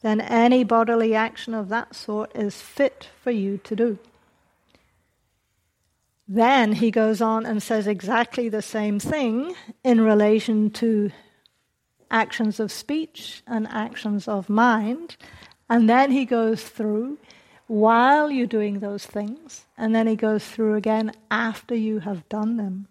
then 0.00 0.20
any 0.20 0.64
bodily 0.64 1.14
action 1.14 1.54
of 1.54 1.68
that 1.68 1.94
sort 1.94 2.34
is 2.36 2.60
fit 2.60 3.08
for 3.22 3.30
you 3.30 3.58
to 3.58 3.76
do. 3.76 3.98
Then 6.26 6.72
he 6.72 6.90
goes 6.90 7.20
on 7.20 7.44
and 7.44 7.62
says 7.62 7.86
exactly 7.86 8.48
the 8.48 8.62
same 8.62 8.98
thing 8.98 9.54
in 9.82 10.00
relation 10.00 10.70
to 10.70 11.10
actions 12.10 12.60
of 12.60 12.72
speech 12.72 13.42
and 13.46 13.68
actions 13.68 14.26
of 14.26 14.48
mind. 14.48 15.16
And 15.68 15.88
then 15.88 16.10
he 16.12 16.24
goes 16.24 16.62
through 16.62 17.18
while 17.66 18.30
you're 18.30 18.46
doing 18.46 18.80
those 18.80 19.06
things, 19.06 19.64
and 19.76 19.94
then 19.94 20.06
he 20.06 20.16
goes 20.16 20.46
through 20.46 20.74
again 20.74 21.12
after 21.30 21.74
you 21.74 22.00
have 22.00 22.28
done 22.28 22.56
them. 22.56 22.88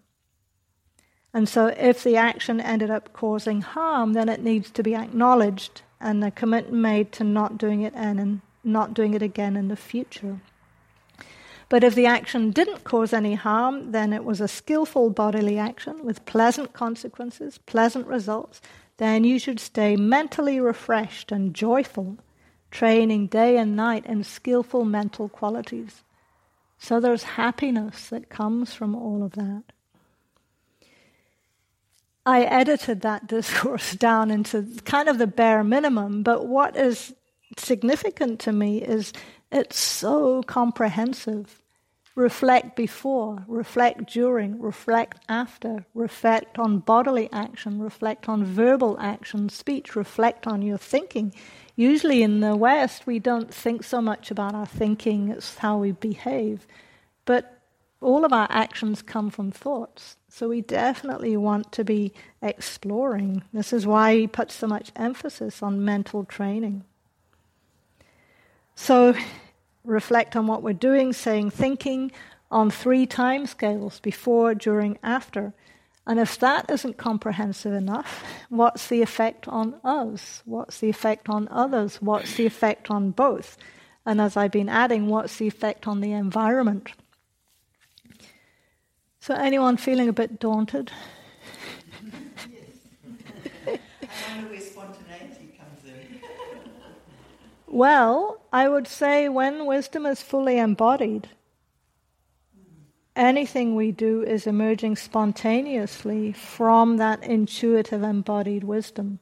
And 1.32 1.48
so, 1.48 1.66
if 1.66 2.02
the 2.04 2.16
action 2.16 2.60
ended 2.60 2.90
up 2.90 3.12
causing 3.12 3.60
harm, 3.60 4.12
then 4.12 4.28
it 4.28 4.42
needs 4.42 4.70
to 4.70 4.82
be 4.82 4.94
acknowledged 4.94 5.82
and 6.00 6.22
a 6.22 6.30
commitment 6.30 6.80
made 6.80 7.12
to 7.12 7.24
not 7.24 7.58
doing 7.58 7.80
it 7.80 7.92
and 7.96 8.40
not 8.62 8.94
doing 8.94 9.14
it 9.14 9.22
again 9.22 9.56
in 9.56 9.68
the 9.68 9.76
future. 9.76 10.40
But 11.68 11.82
if 11.82 11.94
the 11.94 12.06
action 12.06 12.50
didn't 12.50 12.84
cause 12.84 13.12
any 13.12 13.34
harm, 13.34 13.92
then 13.92 14.12
it 14.12 14.24
was 14.24 14.40
a 14.40 14.48
skillful 14.48 15.10
bodily 15.10 15.58
action 15.58 16.04
with 16.04 16.24
pleasant 16.26 16.72
consequences, 16.72 17.58
pleasant 17.58 18.06
results. 18.06 18.60
Then 18.98 19.24
you 19.24 19.38
should 19.38 19.58
stay 19.58 19.96
mentally 19.96 20.60
refreshed 20.60 21.32
and 21.32 21.54
joyful, 21.54 22.18
training 22.74 23.28
day 23.28 23.56
and 23.56 23.76
night 23.76 24.04
in 24.04 24.24
skillful 24.24 24.84
mental 24.84 25.28
qualities. 25.28 26.02
So 26.76 26.98
there's 26.98 27.22
happiness 27.22 28.08
that 28.08 28.28
comes 28.28 28.74
from 28.74 28.96
all 28.96 29.22
of 29.22 29.32
that. 29.32 29.62
I 32.26 32.42
edited 32.42 33.02
that 33.02 33.26
discourse 33.28 33.92
down 33.92 34.32
into 34.32 34.66
kind 34.84 35.08
of 35.08 35.18
the 35.18 35.28
bare 35.28 35.62
minimum, 35.62 36.24
but 36.24 36.46
what 36.46 36.76
is 36.76 37.14
significant 37.56 38.40
to 38.40 38.52
me 38.52 38.82
is 38.82 39.12
it's 39.52 39.78
so 39.78 40.42
comprehensive 40.42 41.62
reflect 42.14 42.76
before, 42.76 43.44
reflect 43.48 44.12
during, 44.12 44.60
reflect 44.60 45.18
after, 45.28 45.84
reflect 45.94 46.58
on 46.58 46.78
bodily 46.78 47.28
action, 47.32 47.80
reflect 47.80 48.28
on 48.28 48.44
verbal 48.44 48.96
action, 49.00 49.48
speech, 49.48 49.96
reflect 49.96 50.46
on 50.46 50.62
your 50.62 50.78
thinking. 50.78 51.34
Usually 51.76 52.22
in 52.22 52.40
the 52.40 52.56
West, 52.56 53.06
we 53.06 53.18
don't 53.18 53.52
think 53.52 53.82
so 53.82 54.00
much 54.00 54.30
about 54.30 54.54
our 54.54 54.66
thinking, 54.66 55.28
it's 55.28 55.58
how 55.58 55.78
we 55.78 55.92
behave. 55.92 56.66
But 57.24 57.60
all 58.00 58.24
of 58.24 58.32
our 58.32 58.46
actions 58.50 59.02
come 59.02 59.30
from 59.30 59.50
thoughts. 59.50 60.16
So 60.28 60.48
we 60.48 60.60
definitely 60.60 61.36
want 61.36 61.72
to 61.72 61.84
be 61.84 62.12
exploring. 62.42 63.42
This 63.52 63.72
is 63.72 63.86
why 63.86 64.14
he 64.14 64.26
puts 64.26 64.54
so 64.54 64.66
much 64.66 64.92
emphasis 64.94 65.62
on 65.62 65.84
mental 65.84 66.24
training. 66.24 66.84
So 68.76 69.14
reflect 69.84 70.36
on 70.36 70.46
what 70.46 70.62
we're 70.62 70.74
doing, 70.74 71.12
saying, 71.12 71.50
thinking 71.50 72.12
on 72.50 72.70
three 72.70 73.06
time 73.06 73.46
scales 73.46 74.00
before, 74.00 74.54
during, 74.54 74.98
after. 75.02 75.54
And 76.06 76.20
if 76.20 76.38
that 76.40 76.70
isn't 76.70 76.98
comprehensive 76.98 77.72
enough, 77.72 78.22
what's 78.50 78.88
the 78.88 79.00
effect 79.00 79.48
on 79.48 79.74
us? 79.82 80.42
What's 80.44 80.80
the 80.80 80.90
effect 80.90 81.28
on 81.28 81.48
others? 81.50 81.96
What's 82.02 82.34
the 82.34 82.44
effect 82.44 82.90
on 82.90 83.10
both? 83.10 83.56
And 84.04 84.20
as 84.20 84.36
I've 84.36 84.50
been 84.50 84.68
adding, 84.68 85.06
what's 85.06 85.38
the 85.38 85.46
effect 85.46 85.86
on 85.86 86.00
the 86.00 86.12
environment? 86.12 86.90
So, 89.20 89.34
anyone 89.34 89.78
feeling 89.78 90.08
a 90.10 90.12
bit 90.12 90.38
daunted? 90.38 90.92
Well, 97.74 98.38
I 98.52 98.68
would 98.68 98.86
say 98.86 99.28
when 99.28 99.66
wisdom 99.66 100.06
is 100.06 100.22
fully 100.22 100.58
embodied, 100.58 101.28
anything 103.16 103.74
we 103.74 103.92
do 103.92 104.22
is 104.22 104.46
emerging 104.46 104.96
spontaneously 104.96 106.32
from 106.32 106.96
that 106.96 107.22
intuitive 107.22 108.02
embodied 108.02 108.64
wisdom. 108.64 109.20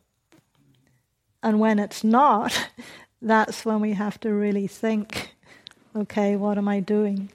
And 1.43 1.61
when 1.61 1.79
it's 1.79 2.05
not, 2.05 2.71
that's 3.23 3.65
when 3.65 3.81
we 3.81 3.93
have 3.95 4.19
to 4.21 4.33
really 4.33 4.67
think 4.67 5.35
okay, 5.95 6.37
what 6.37 6.59
am 6.59 6.69
I 6.69 6.81
doing? 6.81 7.31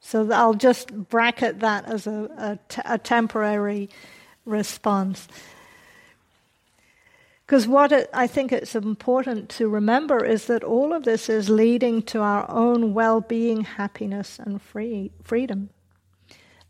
So 0.00 0.30
I'll 0.32 0.54
just 0.54 0.92
bracket 1.08 1.60
that 1.60 1.84
as 1.86 2.06
a, 2.06 2.30
a, 2.38 2.58
t- 2.68 2.82
a 2.84 2.98
temporary 2.98 3.90
response. 4.46 5.28
Because 7.48 7.66
what 7.66 7.92
it, 7.92 8.10
I 8.12 8.26
think 8.26 8.52
it's 8.52 8.74
important 8.74 9.48
to 9.56 9.70
remember 9.70 10.22
is 10.22 10.48
that 10.48 10.62
all 10.62 10.92
of 10.92 11.04
this 11.04 11.30
is 11.30 11.48
leading 11.48 12.02
to 12.02 12.20
our 12.20 12.44
own 12.50 12.92
well 12.92 13.22
being, 13.22 13.62
happiness, 13.62 14.38
and 14.38 14.60
free, 14.60 15.12
freedom. 15.24 15.70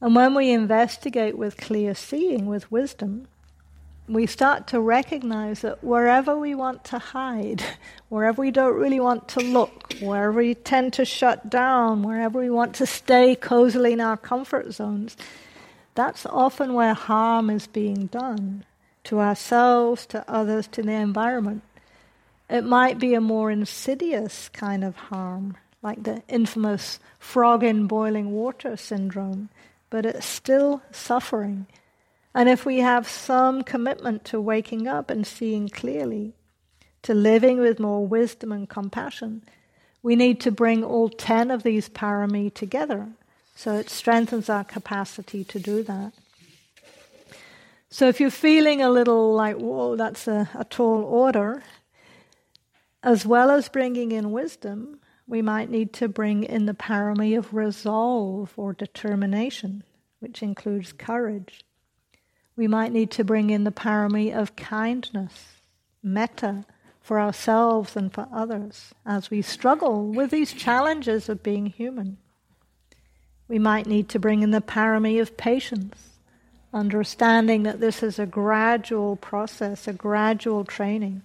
And 0.01 0.15
when 0.15 0.37
we 0.37 0.53
investigate 0.53 1.37
with 1.37 1.57
clear 1.57 1.97
seeing, 1.97 2.47
with 2.47 2.71
wisdom, 2.71 3.27
we 4.07 4.25
start 4.27 4.69
to 4.69 4.81
recognize 4.81 5.63
that 5.63 5.83
wherever 5.83 6.39
we 6.39 6.55
want 6.55 6.85
to 6.85 7.01
hide, 7.01 7.61
wherever 8.09 8.41
we 8.41 8.53
don't 8.53 8.77
really 8.77 9.01
want 9.01 9.27
to 9.31 9.41
look, 9.41 9.95
wherever 10.01 10.39
we 10.39 10.55
tend 10.55 10.93
to 10.93 11.05
shut 11.05 11.51
down, 11.51 12.05
wherever 12.05 12.39
we 12.39 12.51
want 12.51 12.77
to 12.77 12.87
stay 12.87 13.35
cozily 13.35 13.95
in 13.95 14.01
our 14.01 14.17
comfort 14.17 14.73
zones, 14.73 15.17
that's 15.97 16.25
often 16.27 16.75
where 16.75 16.95
harm 16.95 17.51
is 17.51 17.67
being 17.67 18.07
done 18.07 18.65
to 19.09 19.21
ourselves, 19.21 20.05
to 20.05 20.23
others, 20.31 20.67
to 20.69 20.83
the 20.83 20.93
environment. 20.93 21.63
It 22.51 22.63
might 22.63 22.99
be 22.99 23.15
a 23.15 23.23
more 23.23 23.51
insidious 23.51 24.51
kind 24.51 24.85
of 24.85 24.97
harm, 24.97 25.57
like 25.83 26.03
the 26.03 26.23
infamous 26.29 26.99
frog 27.19 27.65
in 27.65 27.87
boiling 27.87 28.33
water 28.33 28.77
syndrome, 28.77 29.49
but 29.89 30.05
it's 30.05 30.27
still 30.27 30.83
suffering. 30.91 31.67
And 32.35 32.51
if 32.51 32.67
we 32.67 32.81
have 32.81 33.09
some 33.09 33.63
commitment 33.63 34.27
to 34.27 34.43
waking 34.43 34.87
up 34.87 35.09
and 35.09 35.27
seeing 35.27 35.71
clearly, 35.71 36.35
to 37.01 37.15
living 37.15 37.61
with 37.61 37.81
more 37.81 38.07
wisdom 38.07 38.53
and 38.53 38.69
compassion, 38.69 39.43
we 40.03 40.17
need 40.17 40.39
to 40.43 40.51
bring 40.51 40.85
all 40.85 41.09
10 41.09 41.51
of 41.51 41.63
these 41.63 41.89
parami 41.89 42.53
together. 42.53 43.09
So 43.57 43.75
it 43.75 43.89
strengthens 43.89 44.51
our 44.51 44.65
capacity 44.65 45.45
to 45.45 45.59
do 45.59 45.83
that. 45.85 46.13
So 47.91 48.09
if 48.09 48.21
you're 48.21 48.31
feeling 48.31 48.83
a 48.83 48.91
little 48.91 49.35
like, 49.35 49.57
whoa, 49.57 49.97
that's 49.97 50.29
a, 50.29 50.49
a 50.55 50.65
tall 50.65 51.03
order, 51.05 51.63
as 53.03 53.25
well 53.25 53.51
as 53.51 53.69
bringing 53.69 54.13
in 54.13 54.31
wisdom, 54.31 55.01
we 55.27 55.41
might 55.41 55.71
need 55.71 55.93
to 55.95 56.09
bring 56.09 56.45
in 56.45 56.67
the 56.67 56.75
parami 56.75 57.37
of 57.37 57.55
resolve 57.55 58.53
or 58.57 58.73
determination, 58.73 59.85
which 60.21 60.43
includes 60.43 60.93
courage. 60.93 61.65
We 62.57 62.67
might 62.67 62.93
need 62.93 63.11
to 63.13 63.25
bring 63.25 63.51
in 63.51 63.65
the 63.65 63.71
parami 63.71 64.37
of 64.37 64.57
kindness, 64.57 65.63
metta, 66.03 66.65
for 67.01 67.19
ourselves 67.19 67.97
and 67.97 68.13
for 68.13 68.29
others 68.31 68.93
as 69.07 69.31
we 69.31 69.41
struggle 69.41 70.09
with 70.09 70.31
these 70.31 70.53
challenges 70.53 71.31
of 71.31 71.43
being 71.43 71.67
human. 71.67 72.19
We 73.49 73.59
might 73.59 73.87
need 73.87 74.11
to 74.11 74.19
bring 74.19 74.43
in 74.43 74.51
the 74.51 74.61
parami 74.61 75.19
of 75.19 75.39
patience, 75.39 76.08
understanding 76.73 77.63
that 77.63 77.81
this 77.81 78.03
is 78.03 78.19
a 78.19 78.27
gradual 78.27 79.17
process, 79.17 79.89
a 79.89 79.93
gradual 79.93 80.65
training. 80.65 81.23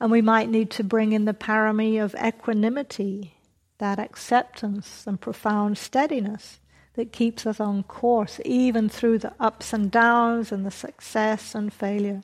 And 0.00 0.10
we 0.10 0.22
might 0.22 0.48
need 0.48 0.70
to 0.72 0.84
bring 0.84 1.12
in 1.12 1.24
the 1.24 1.34
parami 1.34 2.02
of 2.02 2.14
equanimity, 2.14 3.34
that 3.78 3.98
acceptance 3.98 5.06
and 5.06 5.20
profound 5.20 5.78
steadiness 5.78 6.60
that 6.94 7.12
keeps 7.12 7.46
us 7.46 7.60
on 7.60 7.82
course, 7.82 8.40
even 8.44 8.88
through 8.88 9.18
the 9.18 9.34
ups 9.38 9.72
and 9.72 9.90
downs 9.90 10.50
and 10.50 10.64
the 10.64 10.70
success 10.70 11.54
and 11.54 11.72
failure. 11.72 12.22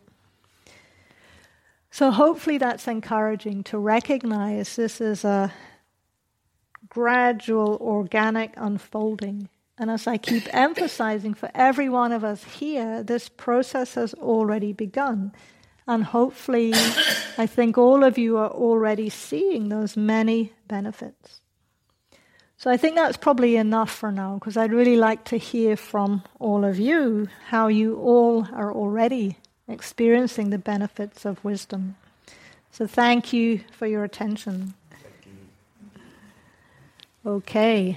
So 1.90 2.10
hopefully 2.10 2.56
that's 2.56 2.88
encouraging 2.88 3.64
to 3.64 3.78
recognize 3.78 4.76
this 4.76 4.98
is 4.98 5.24
a 5.24 5.52
gradual, 6.88 7.76
organic 7.80 8.54
unfolding. 8.56 9.50
And 9.78 9.90
as 9.90 10.06
I 10.06 10.18
keep 10.18 10.52
emphasizing 10.54 11.34
for 11.34 11.50
every 11.54 11.88
one 11.88 12.12
of 12.12 12.24
us 12.24 12.44
here, 12.44 13.02
this 13.02 13.28
process 13.28 13.94
has 13.94 14.14
already 14.14 14.72
begun. 14.72 15.32
And 15.86 16.04
hopefully, 16.04 16.72
I 17.36 17.46
think 17.46 17.76
all 17.76 18.04
of 18.04 18.16
you 18.16 18.36
are 18.36 18.50
already 18.50 19.08
seeing 19.08 19.68
those 19.68 19.96
many 19.96 20.52
benefits. 20.68 21.40
So 22.56 22.70
I 22.70 22.76
think 22.76 22.94
that's 22.94 23.16
probably 23.16 23.56
enough 23.56 23.90
for 23.90 24.12
now, 24.12 24.34
because 24.34 24.56
I'd 24.56 24.72
really 24.72 24.96
like 24.96 25.24
to 25.24 25.36
hear 25.36 25.76
from 25.76 26.22
all 26.38 26.64
of 26.64 26.78
you 26.78 27.28
how 27.48 27.66
you 27.66 27.96
all 27.96 28.46
are 28.52 28.72
already 28.72 29.38
experiencing 29.66 30.50
the 30.50 30.58
benefits 30.58 31.24
of 31.24 31.44
wisdom. 31.44 31.96
So 32.70 32.86
thank 32.86 33.32
you 33.32 33.62
for 33.72 33.88
your 33.88 34.04
attention. 34.04 34.74
Okay. 37.26 37.96